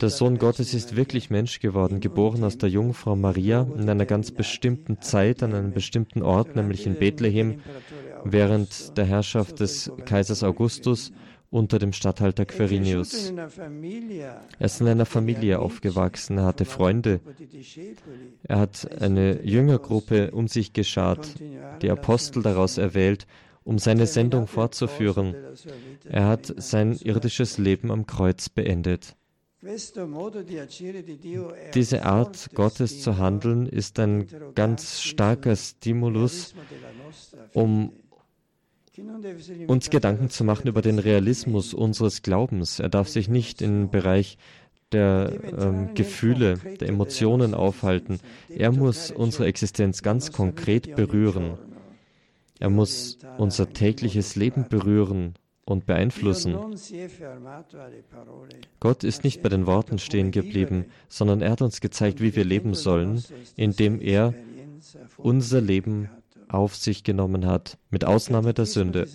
Der 0.01 0.11
Sohn 0.11 0.39
Gottes 0.39 0.75
ist 0.75 0.97
wirklich 0.97 1.31
Mensch 1.31 1.61
geworden, 1.61 2.01
geboren 2.01 2.45
aus 2.45 2.59
der 2.59 2.69
Jungfrau 2.69 3.17
Maria 3.17 3.67
in 3.79 3.89
einer 3.89 4.07
ganz 4.07 4.31
bestimmten 4.31 5.01
Zeit, 5.01 5.43
an 5.43 5.55
einem 5.55 5.73
bestimmten 5.73 6.23
Ort, 6.23 6.57
nämlich 6.57 6.87
in 6.87 6.95
Bethlehem, 6.95 7.61
während 8.25 8.97
der 8.97 9.07
Herrschaft 9.07 9.61
des 9.61 9.91
Kaisers 10.05 10.43
Augustus 10.43 11.11
unter 11.53 11.79
dem 11.79 11.93
Statthalter 11.93 12.47
Quirinius. 12.47 13.31
Er 13.31 14.67
ist 14.67 14.81
in 14.81 14.89
einer 14.89 15.07
Familie 15.07 15.59
aufgewachsen, 15.59 16.39
er 16.39 16.47
hatte 16.47 16.65
Freunde. 16.65 17.21
Er 18.43 18.59
hat 18.59 19.01
eine 19.01 19.45
Jüngergruppe 19.45 20.31
um 20.33 20.49
sich 20.49 20.73
geschart, 20.73 21.35
die 21.83 21.91
Apostel 21.91 22.43
daraus 22.43 22.79
erwählt 22.79 23.27
um 23.65 23.79
seine 23.79 24.09
Sendung 24.09 24.49
fortzuführen. 24.49 25.37
Er 26.09 26.27
hat 26.27 26.53
sein 26.57 26.97
irdisches 26.97 27.59
Leben 27.59 27.93
am 27.93 28.07
Kreuz 28.07 28.49
beendet. 28.49 29.15
Diese 31.75 32.05
Art, 32.05 32.51
Gottes 32.55 33.01
zu 33.03 33.19
handeln, 33.19 33.67
ist 33.67 34.01
ein 34.01 34.27
ganz 34.57 35.01
starker 35.01 35.55
Stimulus, 35.55 36.55
um 37.53 37.93
uns 39.69 39.91
Gedanken 39.91 40.29
zu 40.29 40.45
machen 40.45 40.69
über 40.69 40.83
den 40.83 40.99
Realismus 40.99 41.73
unseres 41.73 42.23
Glaubens. 42.23 42.79
Er 42.79 42.89
darf 42.89 43.09
sich 43.09 43.29
nicht 43.29 43.63
im 43.63 43.91
Bereich 43.91 44.37
der 44.93 45.33
ähm, 45.59 45.95
Gefühle, 45.95 46.59
der 46.81 46.89
Emotionen 46.89 47.55
aufhalten. 47.55 48.21
Er 48.51 48.73
muss 48.73 49.11
unsere 49.11 49.47
Existenz 49.47 50.03
ganz 50.03 50.33
konkret 50.33 50.95
berühren. 50.95 51.59
Er 52.61 52.71
muss 52.71 53.19
unser 53.39 53.73
tägliches 53.73 54.37
Leben 54.37 54.67
berühren 54.69 55.35
und 55.65 55.87
beeinflussen. 55.87 56.57
Gott 58.79 59.05
ist 59.05 59.25
nicht 59.25 59.43
bei 59.43 59.49
den 59.49 59.67
Worten 59.67 59.99
stehen 59.99 60.31
geblieben, 60.31 60.87
sondern 61.09 61.41
er 61.41 61.53
hat 61.53 61.63
uns 61.63 61.81
gezeigt, 61.81 62.21
wie 62.21 62.37
wir 62.37 62.45
leben 62.45 62.75
sollen, 62.75 63.25
indem 63.57 64.01
er 64.01 64.35
unser 65.17 65.61
Leben 65.61 66.11
auf 66.53 66.77
sich 66.77 67.05
genommen 67.05 67.47
hat, 67.47 67.79
mit 67.91 68.05
Ausnahme 68.05 68.55
der 68.55 68.67
Sünde. 68.67 69.07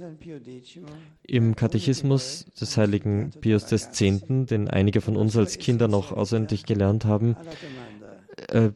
Im 1.23 1.55
Katechismus 1.55 2.45
des 2.59 2.77
heiligen 2.77 3.31
Pius 3.41 3.71
X., 3.71 3.99
den 3.99 4.69
einige 4.69 5.01
von 5.01 5.17
uns 5.17 5.35
als 5.37 5.57
Kinder 5.57 5.87
noch 5.87 6.11
auswendig 6.11 6.65
gelernt 6.65 7.05
haben, 7.05 7.35
äh, 8.49 8.71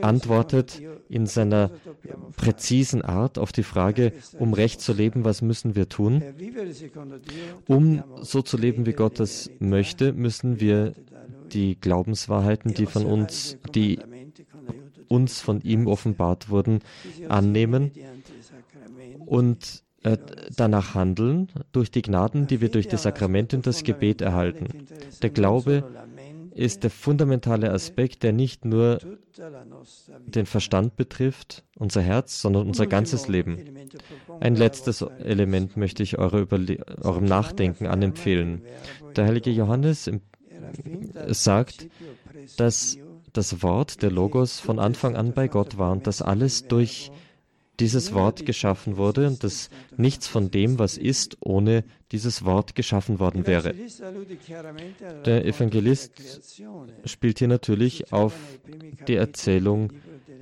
antwortet 0.00 0.82
in 1.08 1.26
seiner 1.26 1.70
präzisen 2.36 3.02
Art 3.02 3.38
auf 3.38 3.52
die 3.52 3.62
Frage, 3.62 4.12
um 4.38 4.54
recht 4.54 4.80
zu 4.80 4.92
leben, 4.92 5.24
was 5.24 5.42
müssen 5.42 5.76
wir 5.76 5.88
tun? 5.88 6.22
Um 7.66 8.02
so 8.20 8.42
zu 8.42 8.56
leben, 8.56 8.86
wie 8.86 8.92
Gott 8.92 9.20
das 9.20 9.50
möchte, 9.60 10.12
müssen 10.12 10.60
wir 10.60 10.94
die 11.52 11.78
Glaubenswahrheiten, 11.80 12.74
die 12.74 12.86
von 12.86 13.04
uns, 13.04 13.58
die 13.74 13.98
uns 15.12 15.40
von 15.40 15.60
ihm 15.60 15.86
offenbart 15.86 16.48
wurden, 16.48 16.80
annehmen 17.28 17.92
und 19.26 19.82
äh, 20.02 20.16
danach 20.56 20.94
handeln 20.94 21.48
durch 21.70 21.90
die 21.90 22.02
Gnaden, 22.02 22.46
die 22.46 22.60
wir 22.60 22.70
durch 22.70 22.88
die 22.88 22.96
Sakramente 22.96 23.56
und 23.56 23.66
das 23.66 23.84
Gebet 23.84 24.20
erhalten. 24.20 24.86
Der 25.22 25.30
Glaube 25.30 25.84
ist 26.54 26.82
der 26.82 26.90
fundamentale 26.90 27.70
Aspekt, 27.70 28.22
der 28.22 28.32
nicht 28.32 28.64
nur 28.64 28.98
den 30.26 30.46
Verstand 30.46 30.96
betrifft, 30.96 31.64
unser 31.78 32.02
Herz, 32.02 32.40
sondern 32.40 32.66
unser 32.66 32.86
ganzes 32.86 33.28
Leben. 33.28 33.58
Ein 34.40 34.56
letztes 34.56 35.02
Element 35.02 35.76
möchte 35.76 36.02
ich 36.02 36.18
eure 36.18 36.46
eurem 37.00 37.24
Nachdenken 37.24 37.86
anempfehlen. 37.86 38.62
Der 39.16 39.26
heilige 39.26 39.50
Johannes 39.50 40.10
sagt, 41.28 41.88
dass 42.56 42.98
das 43.32 43.62
Wort, 43.62 44.02
der 44.02 44.10
Logos, 44.10 44.60
von 44.60 44.78
Anfang 44.78 45.16
an 45.16 45.32
bei 45.32 45.48
Gott 45.48 45.78
war 45.78 45.92
und 45.92 46.06
dass 46.06 46.22
alles 46.22 46.66
durch 46.68 47.10
dieses 47.80 48.12
Wort 48.12 48.46
geschaffen 48.46 48.96
wurde 48.96 49.26
und 49.26 49.42
dass 49.42 49.70
nichts 49.96 50.28
von 50.28 50.50
dem, 50.50 50.78
was 50.78 50.98
ist, 50.98 51.38
ohne 51.40 51.84
dieses 52.12 52.44
Wort 52.44 52.74
geschaffen 52.74 53.18
worden 53.18 53.46
wäre. 53.46 53.74
Der 55.24 55.44
Evangelist 55.46 56.12
spielt 57.04 57.38
hier 57.38 57.48
natürlich 57.48 58.12
auf 58.12 58.34
die 59.08 59.16
Erzählung 59.16 59.92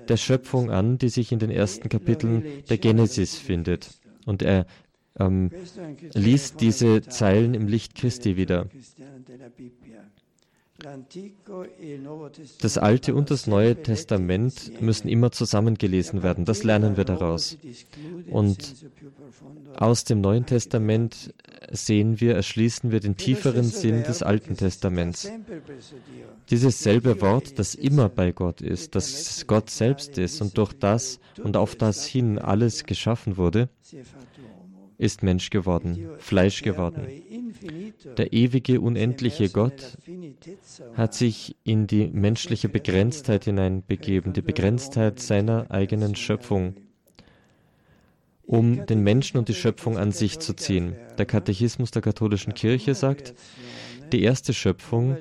der 0.09 0.17
Schöpfung 0.17 0.71
an, 0.71 0.99
die 0.99 1.09
sich 1.09 1.31
in 1.33 1.39
den 1.39 1.51
ersten 1.51 1.89
Kapiteln 1.89 2.45
der 2.69 2.79
Genesis 2.79 3.37
findet. 3.37 3.91
Und 4.27 4.43
er 4.43 4.67
ähm, 5.19 5.51
liest 6.15 6.61
diese 6.61 7.03
Zeilen 7.03 7.55
im 7.55 7.69
Licht 7.69 7.95
Christi 7.95 8.37
wieder. 8.37 8.67
Das 12.61 12.79
Alte 12.79 13.15
und 13.15 13.31
das 13.31 13.47
Neue 13.47 13.83
Testament 13.83 14.81
müssen 14.81 15.09
immer 15.09 15.31
zusammengelesen 15.31 16.23
werden. 16.23 16.45
Das 16.45 16.63
lernen 16.65 16.97
wir 16.97 17.05
daraus. 17.05 17.59
Und 18.31 18.75
aus 19.77 20.05
dem 20.05 20.21
Neuen 20.21 20.47
Testament 20.47 21.35
sehen 21.71 22.21
wir, 22.21 22.35
erschließen 22.35 22.91
wir 22.91 23.01
den 23.01 23.17
tieferen 23.17 23.65
Sinn 23.65 24.03
des 24.03 24.23
Alten 24.23 24.57
Testaments. 24.57 25.31
Dieses 26.51 26.81
selbe 26.81 27.21
Wort, 27.21 27.59
das 27.59 27.75
immer 27.75 28.09
bei 28.09 28.33
Gott 28.33 28.61
ist, 28.61 28.95
das 28.95 29.47
Gott 29.47 29.71
selbst 29.71 30.19
ist 30.19 30.41
und 30.41 30.57
durch 30.59 30.73
das 30.73 31.21
und 31.43 31.57
auf 31.57 31.77
das 31.77 32.05
hin 32.07 32.39
alles 32.39 32.85
geschaffen 32.85 33.37
wurde, 33.37 33.69
ist 35.01 35.23
Mensch 35.23 35.49
geworden, 35.49 36.11
Fleisch 36.19 36.63
geworden. 36.63 37.07
Der 38.19 38.35
ewige, 38.35 38.81
unendliche 38.83 39.49
Gott 39.49 39.97
hat 40.95 41.15
sich 41.15 41.57
in 41.65 41.87
die 41.87 42.09
menschliche 42.09 42.69
Begrenztheit 42.69 43.45
hineinbegeben, 43.45 44.35
die 44.35 44.43
Begrenztheit 44.43 45.19
seiner 45.19 45.71
eigenen 45.71 46.17
Schöpfung, 46.17 46.75
um 48.43 48.85
den 48.85 49.03
Menschen 49.03 49.39
und 49.39 49.49
die 49.49 49.55
Schöpfung 49.55 49.97
an 49.97 50.13
sich 50.13 50.39
zu 50.39 50.53
ziehen. 50.53 50.95
Der 51.17 51.27
Katechismus 51.27 51.91
der 51.91 52.03
katholischen 52.03 52.53
Kirche 52.53 52.95
sagt, 52.95 53.35
die 54.13 54.23
erste 54.23 54.53
Schöpfung 54.53 55.17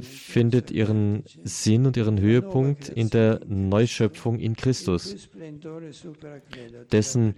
findet 0.00 0.72
ihren 0.72 1.22
Sinn 1.44 1.86
und 1.86 1.96
ihren 1.96 2.18
Höhepunkt 2.18 2.88
in 2.88 3.10
der 3.10 3.40
Neuschöpfung 3.46 4.40
in 4.40 4.56
Christus, 4.56 5.28
dessen 6.90 7.34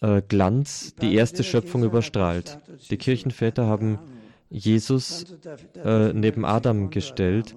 äh, 0.00 0.22
Glanz 0.26 0.94
die 1.00 1.14
erste 1.14 1.44
Schöpfung 1.44 1.84
überstrahlt. 1.84 2.58
Die 2.90 2.96
Kirchenväter 2.96 3.66
haben 3.66 3.98
Jesus 4.48 5.24
äh, 5.82 6.12
neben 6.12 6.44
Adam 6.44 6.90
gestellt 6.90 7.54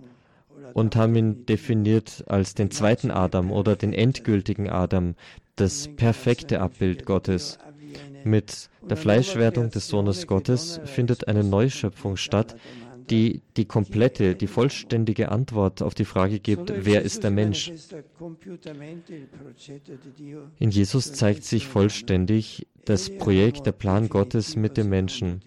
und 0.74 0.96
haben 0.96 1.16
ihn 1.16 1.46
definiert 1.46 2.24
als 2.28 2.54
den 2.54 2.72
zweiten 2.72 3.12
Adam 3.12 3.52
oder 3.52 3.76
den 3.76 3.94
endgültigen 3.94 4.70
Adam, 4.70 5.16
das 5.56 5.88
perfekte 5.96 6.62
Abbild 6.62 7.06
Gottes. 7.06 7.58
Mit 8.24 8.70
der 8.90 8.98
Fleischwerdung 8.98 9.70
des 9.70 9.88
Sohnes 9.88 10.28
Gottes 10.28 10.80
findet 10.86 11.28
eine 11.28 11.44
Neuschöpfung 11.44 12.16
statt, 12.16 12.56
die 13.10 13.42
die 13.58 13.66
komplette, 13.66 14.36
die 14.36 14.48
vollständige 14.48 15.32
Antwort 15.32 15.82
auf 15.82 15.94
die 15.94 16.06
Frage 16.06 16.40
gibt, 16.40 16.74
wer 16.86 17.02
ist 17.02 17.24
der 17.24 17.32
Mensch? 17.32 17.72
In 20.60 20.70
Jesus 20.72 21.14
zeigt 21.14 21.44
sich 21.44 21.68
vollständig 21.68 22.68
das 22.86 23.10
Projekt, 23.10 23.66
der 23.66 23.72
Plan 23.72 24.10
Gottes 24.10 24.56
mit 24.56 24.78
dem 24.78 24.90
Menschen. 24.90 25.42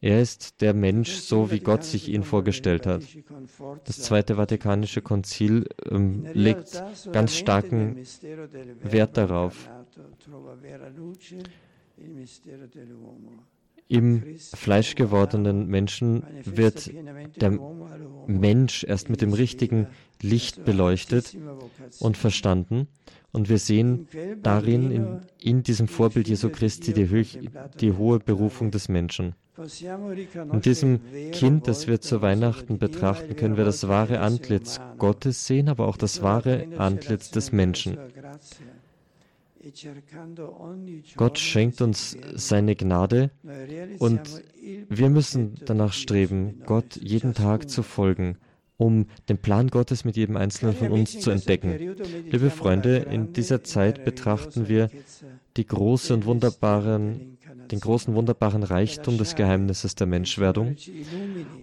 Er 0.00 0.22
ist 0.22 0.60
der 0.60 0.74
Mensch, 0.74 1.14
so 1.16 1.50
wie 1.50 1.58
Gott 1.58 1.82
sich 1.82 2.08
ihn 2.08 2.22
vorgestellt 2.22 2.86
hat. 2.86 3.02
Das 3.84 4.00
Zweite 4.00 4.36
Vatikanische 4.36 5.02
Konzil 5.02 5.66
ähm, 5.90 6.24
legt 6.34 6.82
ganz 7.12 7.34
starken 7.34 7.96
Wert 8.82 9.16
darauf. 9.16 9.68
Im 13.88 14.22
fleischgewordenen 14.38 15.66
Menschen 15.66 16.22
wird 16.44 16.90
der 17.40 17.58
Mensch 18.26 18.84
erst 18.84 19.08
mit 19.08 19.22
dem 19.22 19.32
richtigen 19.32 19.86
Licht 20.20 20.64
beleuchtet 20.64 21.36
und 21.98 22.16
verstanden. 22.16 22.88
Und 23.32 23.48
wir 23.48 23.58
sehen 23.58 24.08
darin, 24.42 24.90
in, 24.90 25.20
in 25.40 25.62
diesem 25.62 25.88
Vorbild 25.88 26.28
Jesu 26.28 26.50
Christi, 26.50 26.92
die, 26.92 27.24
die 27.80 27.92
hohe 27.92 28.18
Berufung 28.18 28.70
des 28.70 28.88
Menschen. 28.88 29.34
In 30.52 30.60
diesem 30.60 31.00
Kind, 31.32 31.66
das 31.66 31.88
wir 31.88 32.00
zu 32.00 32.22
Weihnachten 32.22 32.78
betrachten, 32.78 33.34
können 33.36 33.56
wir 33.56 33.64
das 33.64 33.88
wahre 33.88 34.20
Antlitz 34.20 34.80
Gottes 34.98 35.46
sehen, 35.46 35.68
aber 35.68 35.88
auch 35.88 35.96
das 35.96 36.22
wahre 36.22 36.68
Antlitz 36.78 37.30
des 37.30 37.52
Menschen. 37.52 37.98
Gott 41.16 41.38
schenkt 41.38 41.80
uns 41.80 42.16
seine 42.34 42.76
Gnade 42.76 43.30
und 43.98 44.20
wir 44.88 45.10
müssen 45.10 45.54
danach 45.64 45.92
streben, 45.92 46.62
Gott 46.64 46.96
jeden 46.96 47.34
Tag 47.34 47.68
zu 47.68 47.82
folgen, 47.82 48.36
um 48.76 49.06
den 49.28 49.38
Plan 49.38 49.68
Gottes 49.68 50.04
mit 50.04 50.16
jedem 50.16 50.36
Einzelnen 50.36 50.74
von 50.74 50.90
uns 50.92 51.18
zu 51.18 51.30
entdecken. 51.30 51.96
Liebe 52.30 52.50
Freunde, 52.50 52.98
in 52.98 53.32
dieser 53.32 53.64
Zeit 53.64 54.04
betrachten 54.04 54.68
wir 54.68 54.90
die 55.56 55.66
große 55.66 56.14
und 56.14 56.26
wunderbaren, 56.26 57.37
den 57.70 57.80
großen 57.80 58.14
wunderbaren 58.14 58.62
Reichtum 58.62 59.18
des 59.18 59.34
Geheimnisses 59.34 59.94
der 59.94 60.06
Menschwerdung, 60.06 60.76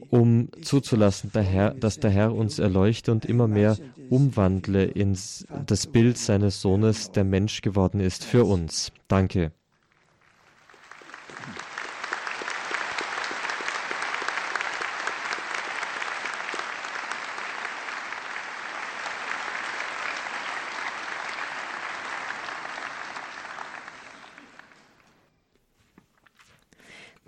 um 0.10 0.50
zuzulassen, 0.62 1.32
dass 1.80 2.00
der 2.00 2.12
Herr 2.12 2.34
uns 2.36 2.60
erleuchte 2.60 3.12
und 3.12 3.26
immer 3.26 3.48
mehr 3.48 3.78
umwandle 4.10 4.86
in 4.86 5.18
das 5.66 5.88
Bild 5.88 6.18
seines 6.18 6.62
Sohnes, 6.62 7.12
der 7.12 7.24
Mensch 7.24 7.62
geworden 7.62 8.00
ist 8.00 8.24
für 8.24 8.46
uns. 8.46 8.92
Danke. 9.08 9.52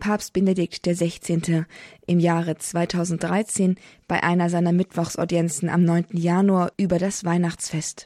Papst 0.08 0.32
Benedikt 0.32 0.88
XVI. 0.88 1.65
im 2.06 2.20
Jahre 2.22 2.58
2013 2.58 3.76
bei 4.08 4.24
einer 4.24 4.50
seiner 4.50 4.72
Mittwochsaudienzen 4.72 5.67
am 5.67 5.84
9. 5.84 6.06
Januar 6.13 6.72
über 6.78 6.98
das 6.98 7.26
Weihnachtsfest. 7.26 8.06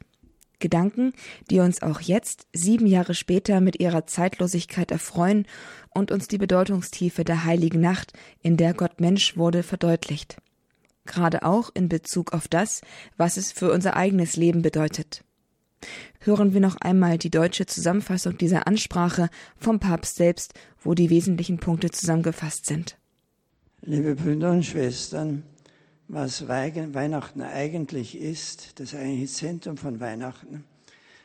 Gedanken, 0.57 1.13
die 1.51 1.59
uns 1.59 1.83
auch 1.83 2.01
jetzt, 2.01 2.47
sieben 2.53 2.87
Jahre 2.87 3.13
später, 3.13 3.61
mit 3.61 3.79
ihrer 3.79 4.07
Zeitlosigkeit 4.07 4.89
erfreuen 4.89 5.45
und 5.91 6.11
uns 6.11 6.27
die 6.27 6.39
Bedeutungstiefe 6.39 7.23
der 7.23 7.45
heiligen 7.45 7.81
Nacht, 7.81 8.13
in 8.41 8.57
der 8.57 8.73
Gott 8.73 8.99
Mensch 8.99 9.37
wurde, 9.37 9.61
verdeutlicht. 9.61 10.37
Gerade 11.05 11.43
auch 11.43 11.69
in 11.75 11.87
Bezug 11.87 12.33
auf 12.33 12.47
das, 12.47 12.81
was 13.15 13.37
es 13.37 13.51
für 13.51 13.71
unser 13.71 13.95
eigenes 13.95 14.37
Leben 14.37 14.63
bedeutet. 14.63 15.23
Hören 16.19 16.53
wir 16.53 16.61
noch 16.61 16.75
einmal 16.77 17.17
die 17.17 17.29
deutsche 17.29 17.65
Zusammenfassung 17.65 18.37
dieser 18.37 18.67
Ansprache 18.67 19.29
vom 19.57 19.79
Papst 19.79 20.15
selbst, 20.15 20.53
wo 20.81 20.93
die 20.93 21.09
wesentlichen 21.09 21.57
Punkte 21.57 21.89
zusammengefasst 21.89 22.65
sind. 22.65 22.97
Liebe 23.81 24.15
Brüder 24.15 24.51
und 24.51 24.63
Schwestern, 24.63 25.43
was 26.07 26.47
Weihnachten 26.47 27.41
eigentlich 27.41 28.19
ist, 28.19 28.79
das 28.79 28.93
eigentliche 28.93 29.33
Zentrum 29.33 29.77
von 29.77 29.99
Weihnachten, 29.99 30.65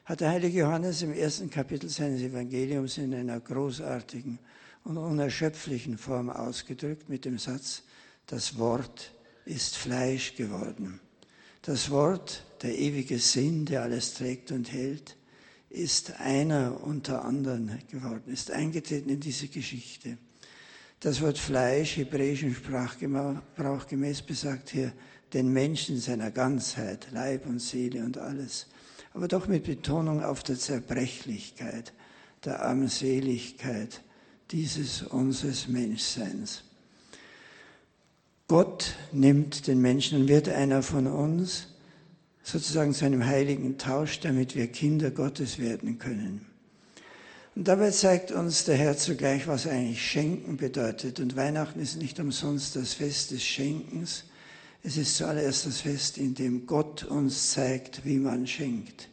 hat 0.06 0.20
der 0.20 0.30
heilige 0.30 0.60
Johannes 0.60 1.02
im 1.02 1.12
ersten 1.12 1.50
Kapitel 1.50 1.90
seines 1.90 2.22
Evangeliums 2.22 2.96
in 2.96 3.12
einer 3.12 3.40
großartigen 3.40 4.38
und 4.84 4.96
unerschöpflichen 4.96 5.98
Form 5.98 6.30
ausgedrückt 6.30 7.08
mit 7.08 7.24
dem 7.24 7.38
Satz, 7.38 7.82
das 8.26 8.56
Wort 8.56 9.12
ist 9.44 9.76
Fleisch 9.76 10.36
geworden. 10.36 11.00
Das 11.66 11.90
Wort, 11.90 12.44
der 12.62 12.78
ewige 12.78 13.18
Sinn, 13.18 13.64
der 13.64 13.82
alles 13.82 14.14
trägt 14.14 14.52
und 14.52 14.70
hält, 14.70 15.16
ist 15.68 16.12
einer 16.20 16.80
unter 16.84 17.24
anderen 17.24 17.80
geworden, 17.90 18.32
ist 18.32 18.52
eingetreten 18.52 19.08
in 19.08 19.18
diese 19.18 19.48
Geschichte. 19.48 20.16
Das 21.00 21.20
Wort 21.20 21.38
Fleisch, 21.38 21.96
hebräischen 21.96 22.54
Sprachgebrauch 22.54 23.88
gemäß, 23.88 24.22
besagt 24.22 24.70
hier 24.70 24.92
den 25.32 25.52
Menschen 25.52 25.96
in 25.96 26.00
seiner 26.00 26.30
Ganzheit, 26.30 27.08
Leib 27.10 27.46
und 27.46 27.58
Seele 27.58 28.04
und 28.04 28.16
alles, 28.16 28.68
aber 29.12 29.26
doch 29.26 29.48
mit 29.48 29.64
Betonung 29.64 30.22
auf 30.22 30.44
der 30.44 30.60
Zerbrechlichkeit, 30.60 31.92
der 32.44 32.62
Armseligkeit 32.62 34.04
dieses 34.52 35.02
unseres 35.02 35.66
Menschseins. 35.66 36.62
Gott 38.48 38.94
nimmt 39.10 39.66
den 39.66 39.80
Menschen 39.80 40.20
und 40.20 40.28
wird 40.28 40.48
einer 40.48 40.82
von 40.82 41.08
uns, 41.08 41.66
sozusagen 42.44 42.94
zu 42.94 43.04
einem 43.04 43.26
heiligen 43.26 43.76
Tausch, 43.76 44.20
damit 44.20 44.54
wir 44.54 44.68
Kinder 44.68 45.10
Gottes 45.10 45.58
werden 45.58 45.98
können. 45.98 46.46
Und 47.56 47.66
dabei 47.66 47.90
zeigt 47.90 48.30
uns 48.30 48.64
der 48.64 48.76
Herr 48.76 48.96
zugleich, 48.96 49.48
was 49.48 49.66
eigentlich 49.66 50.08
Schenken 50.08 50.58
bedeutet. 50.58 51.18
Und 51.18 51.34
Weihnachten 51.34 51.80
ist 51.80 51.96
nicht 51.96 52.20
umsonst 52.20 52.76
das 52.76 52.92
Fest 52.94 53.32
des 53.32 53.42
Schenkens. 53.42 54.24
Es 54.84 54.96
ist 54.96 55.16
zuallererst 55.16 55.66
das 55.66 55.80
Fest, 55.80 56.16
in 56.16 56.34
dem 56.34 56.66
Gott 56.66 57.02
uns 57.02 57.50
zeigt, 57.50 58.04
wie 58.04 58.18
man 58.18 58.46
schenkt. 58.46 59.08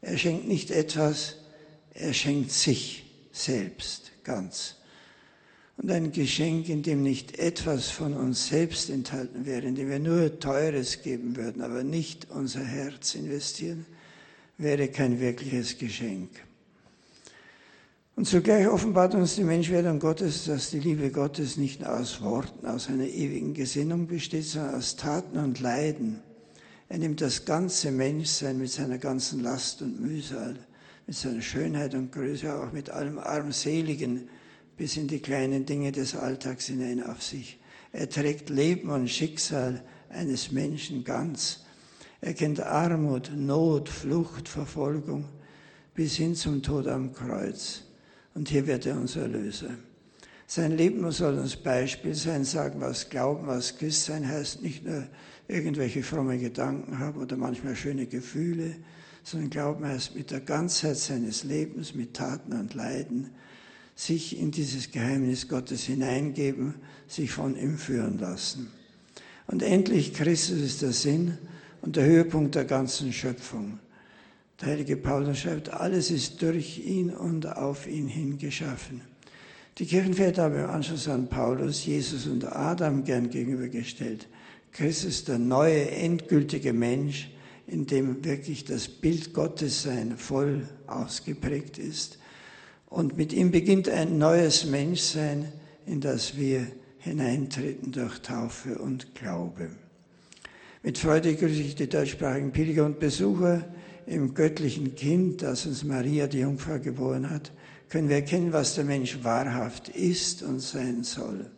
Er 0.00 0.16
schenkt 0.16 0.46
nicht 0.46 0.70
etwas, 0.70 1.36
er 1.92 2.12
schenkt 2.12 2.52
sich 2.52 3.04
selbst 3.32 4.12
ganz 4.22 4.76
und 5.82 5.90
ein 5.90 6.12
Geschenk, 6.12 6.68
in 6.68 6.82
dem 6.82 7.02
nicht 7.02 7.38
etwas 7.38 7.88
von 7.88 8.12
uns 8.12 8.48
selbst 8.48 8.90
enthalten 8.90 9.46
wäre, 9.46 9.62
in 9.66 9.74
dem 9.74 9.88
wir 9.88 9.98
nur 9.98 10.38
Teures 10.38 11.02
geben 11.02 11.36
würden, 11.36 11.62
aber 11.62 11.82
nicht 11.84 12.30
unser 12.30 12.62
Herz 12.62 13.14
investieren, 13.14 13.86
wäre 14.58 14.88
kein 14.88 15.20
wirkliches 15.20 15.78
Geschenk. 15.78 16.28
Und 18.14 18.26
zugleich 18.26 18.68
offenbart 18.68 19.14
uns 19.14 19.36
die 19.36 19.44
Menschwerdung 19.44 19.98
Gottes, 19.98 20.44
dass 20.44 20.68
die 20.68 20.80
Liebe 20.80 21.10
Gottes 21.10 21.56
nicht 21.56 21.86
aus 21.86 22.20
Worten, 22.20 22.66
aus 22.66 22.88
einer 22.88 23.06
ewigen 23.06 23.54
Gesinnung 23.54 24.06
besteht, 24.06 24.44
sondern 24.44 24.74
aus 24.74 24.96
Taten 24.96 25.38
und 25.38 25.60
Leiden. 25.60 26.20
Er 26.90 26.98
nimmt 26.98 27.22
das 27.22 27.46
ganze 27.46 27.90
Menschsein 27.90 28.58
mit 28.58 28.70
seiner 28.70 28.98
ganzen 28.98 29.40
Last 29.40 29.80
und 29.80 29.98
Mühsal, 29.98 30.56
mit 31.06 31.16
seiner 31.16 31.40
Schönheit 31.40 31.94
und 31.94 32.12
Größe, 32.12 32.54
auch 32.54 32.72
mit 32.72 32.90
allem 32.90 33.18
Armseligen, 33.18 34.28
bis 34.80 34.96
in 34.96 35.08
die 35.08 35.20
kleinen 35.20 35.66
Dinge 35.66 35.92
des 35.92 36.16
Alltags 36.16 36.68
hinein 36.68 37.02
auf 37.02 37.22
sich. 37.22 37.58
Er 37.92 38.08
trägt 38.08 38.48
Leben 38.48 38.88
und 38.88 39.10
Schicksal 39.10 39.82
eines 40.08 40.52
Menschen 40.52 41.04
ganz. 41.04 41.66
Er 42.22 42.32
kennt 42.32 42.60
Armut, 42.60 43.30
Not, 43.36 43.90
Flucht, 43.90 44.48
Verfolgung 44.48 45.26
bis 45.94 46.16
hin 46.16 46.34
zum 46.34 46.62
Tod 46.62 46.86
am 46.86 47.12
Kreuz. 47.12 47.82
Und 48.34 48.48
hier 48.48 48.66
wird 48.66 48.86
er 48.86 48.96
unser 48.96 49.20
Erlöser. 49.20 49.68
Sein 50.46 50.74
Leben 50.74 51.12
soll 51.12 51.38
uns 51.38 51.56
Beispiel 51.56 52.14
sein, 52.14 52.44
sagen, 52.44 52.80
was 52.80 53.10
Glauben, 53.10 53.48
was 53.48 53.76
Christ 53.76 54.06
sein 54.06 54.26
heißt, 54.26 54.62
nicht 54.62 54.86
nur 54.86 55.06
irgendwelche 55.46 56.02
fromme 56.02 56.38
Gedanken 56.38 57.00
haben 57.00 57.20
oder 57.20 57.36
manchmal 57.36 57.76
schöne 57.76 58.06
Gefühle, 58.06 58.76
sondern 59.24 59.50
Glauben 59.50 59.84
heißt 59.84 60.16
mit 60.16 60.30
der 60.30 60.40
Ganzheit 60.40 60.96
seines 60.96 61.44
Lebens, 61.44 61.94
mit 61.94 62.14
Taten 62.14 62.54
und 62.54 62.72
Leiden, 62.72 63.28
sich 64.00 64.38
in 64.38 64.50
dieses 64.50 64.92
Geheimnis 64.92 65.46
Gottes 65.46 65.84
hineingeben, 65.84 66.74
sich 67.06 67.32
von 67.32 67.54
ihm 67.54 67.76
führen 67.76 68.18
lassen. 68.18 68.70
Und 69.46 69.62
endlich 69.62 70.14
Christus 70.14 70.58
ist 70.58 70.80
der 70.80 70.92
Sinn 70.92 71.36
und 71.82 71.96
der 71.96 72.06
Höhepunkt 72.06 72.54
der 72.54 72.64
ganzen 72.64 73.12
Schöpfung. 73.12 73.78
Der 74.58 74.68
heilige 74.68 74.96
Paulus 74.96 75.40
schreibt, 75.40 75.68
alles 75.68 76.10
ist 76.10 76.40
durch 76.40 76.78
ihn 76.78 77.10
und 77.10 77.46
auf 77.46 77.86
ihn 77.86 78.06
hin 78.06 78.38
geschaffen. 78.38 79.02
Die 79.76 79.84
Kirchenväter 79.84 80.44
haben 80.44 80.54
im 80.54 80.70
Anschluss 80.70 81.06
an 81.06 81.28
Paulus 81.28 81.84
Jesus 81.84 82.26
und 82.26 82.44
Adam 82.44 83.04
gern 83.04 83.28
gegenübergestellt. 83.28 84.28
Christus, 84.72 85.24
der 85.24 85.38
neue, 85.38 85.90
endgültige 85.90 86.72
Mensch, 86.72 87.30
in 87.66 87.86
dem 87.86 88.24
wirklich 88.24 88.64
das 88.64 88.88
Bild 88.88 89.34
Gottes 89.34 89.82
sein 89.82 90.16
voll 90.16 90.66
ausgeprägt 90.86 91.76
ist 91.76 92.18
und 92.90 93.16
mit 93.16 93.32
ihm 93.32 93.52
beginnt 93.52 93.88
ein 93.88 94.18
neues 94.18 94.66
Menschsein, 94.66 95.50
in 95.86 96.00
das 96.00 96.36
wir 96.36 96.66
hineintreten 96.98 97.92
durch 97.92 98.18
Taufe 98.20 98.78
und 98.78 99.14
Glaube. 99.14 99.70
Mit 100.82 100.98
Freude 100.98 101.34
grüße 101.34 101.62
ich 101.62 101.74
die 101.76 101.88
deutschsprachigen 101.88 102.52
Pilger 102.52 102.84
und 102.84 102.98
Besucher. 102.98 103.64
Im 104.06 104.34
göttlichen 104.34 104.94
Kind, 104.96 105.42
das 105.42 105.66
uns 105.66 105.84
Maria, 105.84 106.26
die 106.26 106.40
Jungfrau, 106.40 106.78
geboren 106.78 107.30
hat, 107.30 107.52
können 107.88 108.08
wir 108.08 108.16
erkennen, 108.16 108.52
was 108.52 108.74
der 108.74 108.84
Mensch 108.84 109.22
wahrhaft 109.22 109.88
ist 109.88 110.42
und 110.42 110.60
sein 110.60 111.04
soll. 111.04 111.50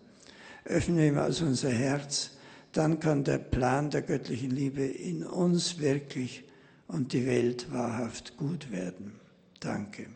Öffnen 0.65 0.99
wir 0.99 1.07
ihm 1.07 1.19
also 1.19 1.47
unser 1.47 1.71
Herz, 1.71 2.33
dann 2.73 3.01
kann 3.01 3.25
der 3.25 3.39
Plan 3.39 3.91
der 3.91 4.03
göttlichen 4.03 4.51
Liebe 4.51 4.83
in 4.83 5.25
uns 5.25 5.79
wirklich 5.79 6.45
und 6.89 7.13
die 7.13 7.27
Welt 7.27 7.73
wahrhaft 7.73 8.37
gut 8.37 8.71
werden. 8.71 9.13
Danke. 9.61 10.07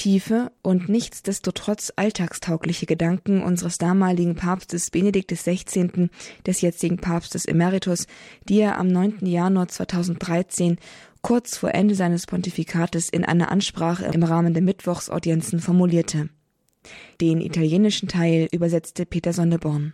Tiefe 0.00 0.50
und 0.62 0.88
nichtsdestotrotz 0.88 1.92
alltagstaugliche 1.94 2.86
Gedanken 2.86 3.42
unseres 3.42 3.76
damaligen 3.76 4.34
Papstes 4.34 4.90
Benedikt 4.90 5.30
XVI., 5.30 6.08
des 6.46 6.62
jetzigen 6.62 6.96
Papstes 6.96 7.44
Emeritus, 7.44 8.06
die 8.48 8.60
er 8.60 8.78
am 8.78 8.88
9. 8.88 9.26
Januar 9.26 9.68
2013 9.68 10.78
kurz 11.20 11.58
vor 11.58 11.74
Ende 11.74 11.94
seines 11.94 12.24
Pontifikates 12.24 13.10
in 13.10 13.26
einer 13.26 13.52
Ansprache 13.52 14.06
im 14.06 14.22
Rahmen 14.22 14.54
der 14.54 14.62
Mittwochsaudienzen 14.62 15.60
formulierte. 15.60 16.30
Den 17.20 17.42
italienischen 17.42 18.08
Teil 18.08 18.48
übersetzte 18.52 19.04
Peter 19.04 19.34
Sonneborn. 19.34 19.92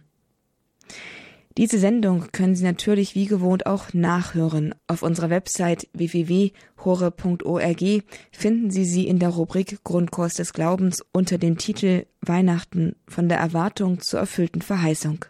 Diese 1.59 1.78
Sendung 1.78 2.26
können 2.32 2.54
Sie 2.54 2.64
natürlich 2.64 3.14
wie 3.14 3.24
gewohnt 3.24 3.64
auch 3.64 3.94
nachhören. 3.94 4.74
Auf 4.88 5.02
unserer 5.02 5.30
Website 5.30 5.88
www.hore.org 5.94 7.82
finden 8.30 8.70
Sie 8.70 8.84
sie 8.84 9.09
in 9.09 9.18
der 9.18 9.30
Rubrik 9.30 9.82
Grundkurs 9.82 10.34
des 10.34 10.52
Glaubens 10.52 11.02
unter 11.12 11.38
dem 11.38 11.57
Titel 11.57 12.04
Weihnachten 12.20 12.94
von 13.09 13.30
der 13.30 13.38
Erwartung 13.38 14.00
zur 14.00 14.20
erfüllten 14.20 14.61
Verheißung. 14.61 15.24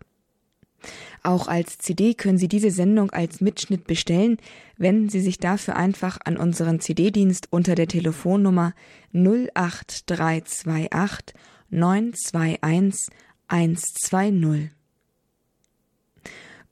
Auch 1.23 1.47
als 1.47 1.79
CD 1.79 2.15
können 2.15 2.39
Sie 2.39 2.49
diese 2.49 2.73
Sendung 2.73 3.11
als 3.11 3.41
Mitschnitt 3.41 3.87
bestellen. 3.87 4.39
Wenden 4.77 5.09
Sie 5.09 5.21
sich 5.21 5.39
dafür 5.39 5.77
einfach 5.77 6.19
an 6.25 6.37
unseren 6.37 6.81
CD-Dienst 6.81 7.53
unter 7.53 7.77
der 7.77 7.87
Telefonnummer 7.87 8.75
08328 9.13 11.37
921 11.71 13.07
120. 13.49 14.76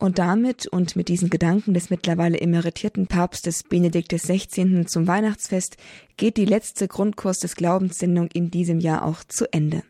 Und 0.05 0.19
damit 0.19 0.67
und 0.67 0.97
mit 0.97 1.09
diesen 1.09 1.31
Gedanken 1.31 1.73
des 1.73 1.89
mittlerweile 1.89 2.39
emeritierten 2.39 3.07
Papstes 3.07 3.63
Benedikt 3.63 4.13
XVI. 4.13 4.85
zum 4.85 5.07
Weihnachtsfest 5.07 5.79
geht 6.19 6.37
die 6.37 6.45
letzte 6.45 6.89
Grundkurs 6.89 7.39
des 7.39 7.57
Glaubenssendung 7.57 8.29
in 8.35 8.51
diesem 8.51 8.81
Jahr 8.81 9.03
auch 9.07 9.25
zu 9.25 9.51
Ende. 9.51 9.83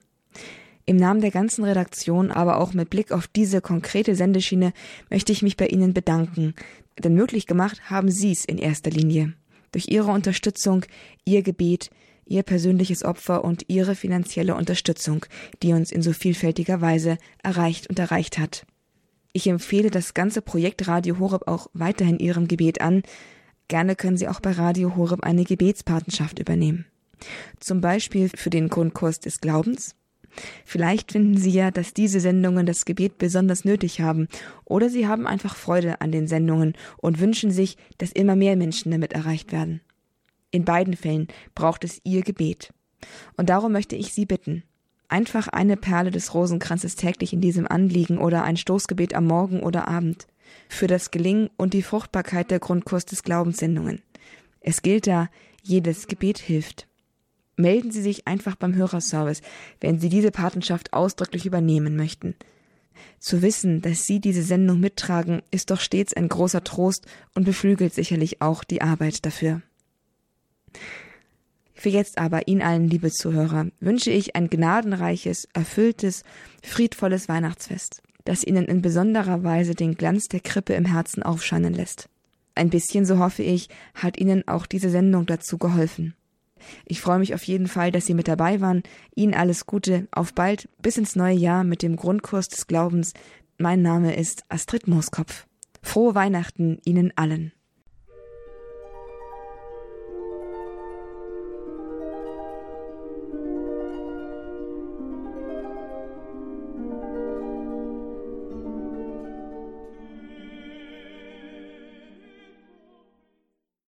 Im 0.86 0.94
Namen 0.94 1.20
der 1.20 1.32
ganzen 1.32 1.64
Redaktion, 1.64 2.30
aber 2.30 2.60
auch 2.60 2.74
mit 2.74 2.90
Blick 2.90 3.10
auf 3.10 3.26
diese 3.26 3.60
konkrete 3.60 4.14
Sendeschiene 4.14 4.72
möchte 5.10 5.32
ich 5.32 5.42
mich 5.42 5.56
bei 5.56 5.66
Ihnen 5.66 5.94
bedanken, 5.94 6.54
denn 7.02 7.14
möglich 7.14 7.48
gemacht 7.48 7.90
haben 7.90 8.08
Sie 8.08 8.30
es 8.30 8.44
in 8.44 8.58
erster 8.58 8.92
Linie. 8.92 9.32
Durch 9.72 9.88
Ihre 9.88 10.12
Unterstützung, 10.12 10.84
Ihr 11.24 11.42
Gebet, 11.42 11.90
Ihr 12.24 12.44
persönliches 12.44 13.02
Opfer 13.02 13.42
und 13.42 13.64
Ihre 13.66 13.96
finanzielle 13.96 14.54
Unterstützung, 14.54 15.26
die 15.64 15.72
uns 15.72 15.90
in 15.90 16.02
so 16.02 16.12
vielfältiger 16.12 16.80
Weise 16.80 17.18
erreicht 17.42 17.88
und 17.90 17.98
erreicht 17.98 18.38
hat. 18.38 18.64
Ich 19.36 19.48
empfehle 19.48 19.90
das 19.90 20.14
ganze 20.14 20.42
Projekt 20.42 20.86
Radio 20.86 21.18
Horeb 21.18 21.48
auch 21.48 21.66
weiterhin 21.72 22.20
Ihrem 22.20 22.46
Gebet 22.46 22.80
an. 22.80 23.02
Gerne 23.66 23.96
können 23.96 24.16
Sie 24.16 24.28
auch 24.28 24.38
bei 24.38 24.52
Radio 24.52 24.94
Horeb 24.94 25.24
eine 25.24 25.42
Gebetspatenschaft 25.42 26.38
übernehmen. 26.38 26.86
Zum 27.58 27.80
Beispiel 27.80 28.30
für 28.32 28.50
den 28.50 28.68
Grundkurs 28.68 29.18
des 29.18 29.40
Glaubens, 29.40 29.96
Vielleicht 30.64 31.12
finden 31.12 31.36
Sie 31.36 31.50
ja, 31.50 31.70
dass 31.70 31.94
diese 31.94 32.18
Sendungen 32.18 32.66
das 32.66 32.84
Gebet 32.84 33.18
besonders 33.18 33.64
nötig 33.64 34.00
haben, 34.00 34.26
oder 34.64 34.88
Sie 34.90 35.06
haben 35.06 35.28
einfach 35.28 35.54
Freude 35.54 36.00
an 36.00 36.10
den 36.10 36.26
Sendungen 36.26 36.74
und 36.96 37.20
wünschen 37.20 37.52
sich, 37.52 37.76
dass 37.98 38.10
immer 38.10 38.34
mehr 38.34 38.56
Menschen 38.56 38.90
damit 38.90 39.12
erreicht 39.12 39.52
werden. 39.52 39.80
In 40.50 40.64
beiden 40.64 40.96
Fällen 40.96 41.28
braucht 41.54 41.84
es 41.84 42.00
Ihr 42.02 42.22
Gebet. 42.22 42.72
Und 43.36 43.48
darum 43.48 43.70
möchte 43.70 43.94
ich 43.94 44.12
Sie 44.12 44.26
bitten, 44.26 44.64
einfach 45.14 45.48
eine 45.48 45.76
Perle 45.76 46.10
des 46.10 46.34
Rosenkranzes 46.34 46.96
täglich 46.96 47.32
in 47.32 47.40
diesem 47.40 47.66
Anliegen 47.66 48.18
oder 48.18 48.42
ein 48.42 48.56
Stoßgebet 48.56 49.14
am 49.14 49.26
Morgen 49.26 49.60
oder 49.60 49.88
Abend 49.88 50.26
für 50.68 50.88
das 50.88 51.10
Gelingen 51.10 51.50
und 51.56 51.72
die 51.72 51.82
Fruchtbarkeit 51.82 52.50
der 52.50 52.58
Grundkurs 52.58 53.06
des 53.06 53.22
Glaubenssendungen. 53.22 54.02
Es 54.60 54.82
gilt 54.82 55.06
da, 55.06 55.28
jedes 55.62 56.08
Gebet 56.08 56.38
hilft 56.38 56.86
melden 57.56 57.90
Sie 57.90 58.02
sich 58.02 58.26
einfach 58.26 58.56
beim 58.56 58.74
Hörerservice, 58.74 59.42
wenn 59.80 59.98
Sie 59.98 60.08
diese 60.08 60.30
Patenschaft 60.30 60.92
ausdrücklich 60.92 61.46
übernehmen 61.46 61.96
möchten. 61.96 62.34
Zu 63.18 63.42
wissen, 63.42 63.82
dass 63.82 64.04
Sie 64.04 64.20
diese 64.20 64.42
Sendung 64.42 64.80
mittragen, 64.80 65.42
ist 65.50 65.70
doch 65.70 65.80
stets 65.80 66.14
ein 66.14 66.28
großer 66.28 66.64
Trost 66.64 67.06
und 67.34 67.44
beflügelt 67.44 67.94
sicherlich 67.94 68.40
auch 68.40 68.64
die 68.64 68.82
Arbeit 68.82 69.24
dafür. 69.26 69.62
Für 71.84 71.90
jetzt 71.90 72.16
aber 72.16 72.48
Ihnen 72.48 72.62
allen, 72.62 72.88
liebe 72.88 73.10
Zuhörer, 73.10 73.66
wünsche 73.78 74.10
ich 74.10 74.34
ein 74.36 74.48
gnadenreiches, 74.48 75.46
erfülltes, 75.52 76.22
friedvolles 76.62 77.28
Weihnachtsfest, 77.28 78.02
das 78.24 78.42
Ihnen 78.42 78.64
in 78.64 78.80
besonderer 78.80 79.44
Weise 79.44 79.74
den 79.74 79.94
Glanz 79.94 80.28
der 80.28 80.40
Krippe 80.40 80.72
im 80.72 80.86
Herzen 80.86 81.22
aufscheinen 81.22 81.74
lässt. 81.74 82.08
Ein 82.54 82.70
bisschen, 82.70 83.04
so 83.04 83.18
hoffe 83.18 83.42
ich, 83.42 83.68
hat 83.92 84.16
Ihnen 84.16 84.48
auch 84.48 84.64
diese 84.64 84.88
Sendung 84.88 85.26
dazu 85.26 85.58
geholfen. 85.58 86.14
Ich 86.86 87.02
freue 87.02 87.18
mich 87.18 87.34
auf 87.34 87.42
jeden 87.44 87.66
Fall, 87.66 87.92
dass 87.92 88.06
Sie 88.06 88.14
mit 88.14 88.28
dabei 88.28 88.62
waren. 88.62 88.82
Ihnen 89.14 89.34
alles 89.34 89.66
Gute. 89.66 90.08
Auf 90.10 90.32
bald. 90.32 90.70
Bis 90.80 90.96
ins 90.96 91.16
neue 91.16 91.36
Jahr 91.36 91.64
mit 91.64 91.82
dem 91.82 91.96
Grundkurs 91.96 92.48
des 92.48 92.66
Glaubens. 92.66 93.12
Mein 93.58 93.82
Name 93.82 94.16
ist 94.16 94.44
Astrid 94.48 94.88
Mooskopf. 94.88 95.46
Frohe 95.82 96.14
Weihnachten 96.14 96.78
Ihnen 96.86 97.12
allen. 97.14 97.52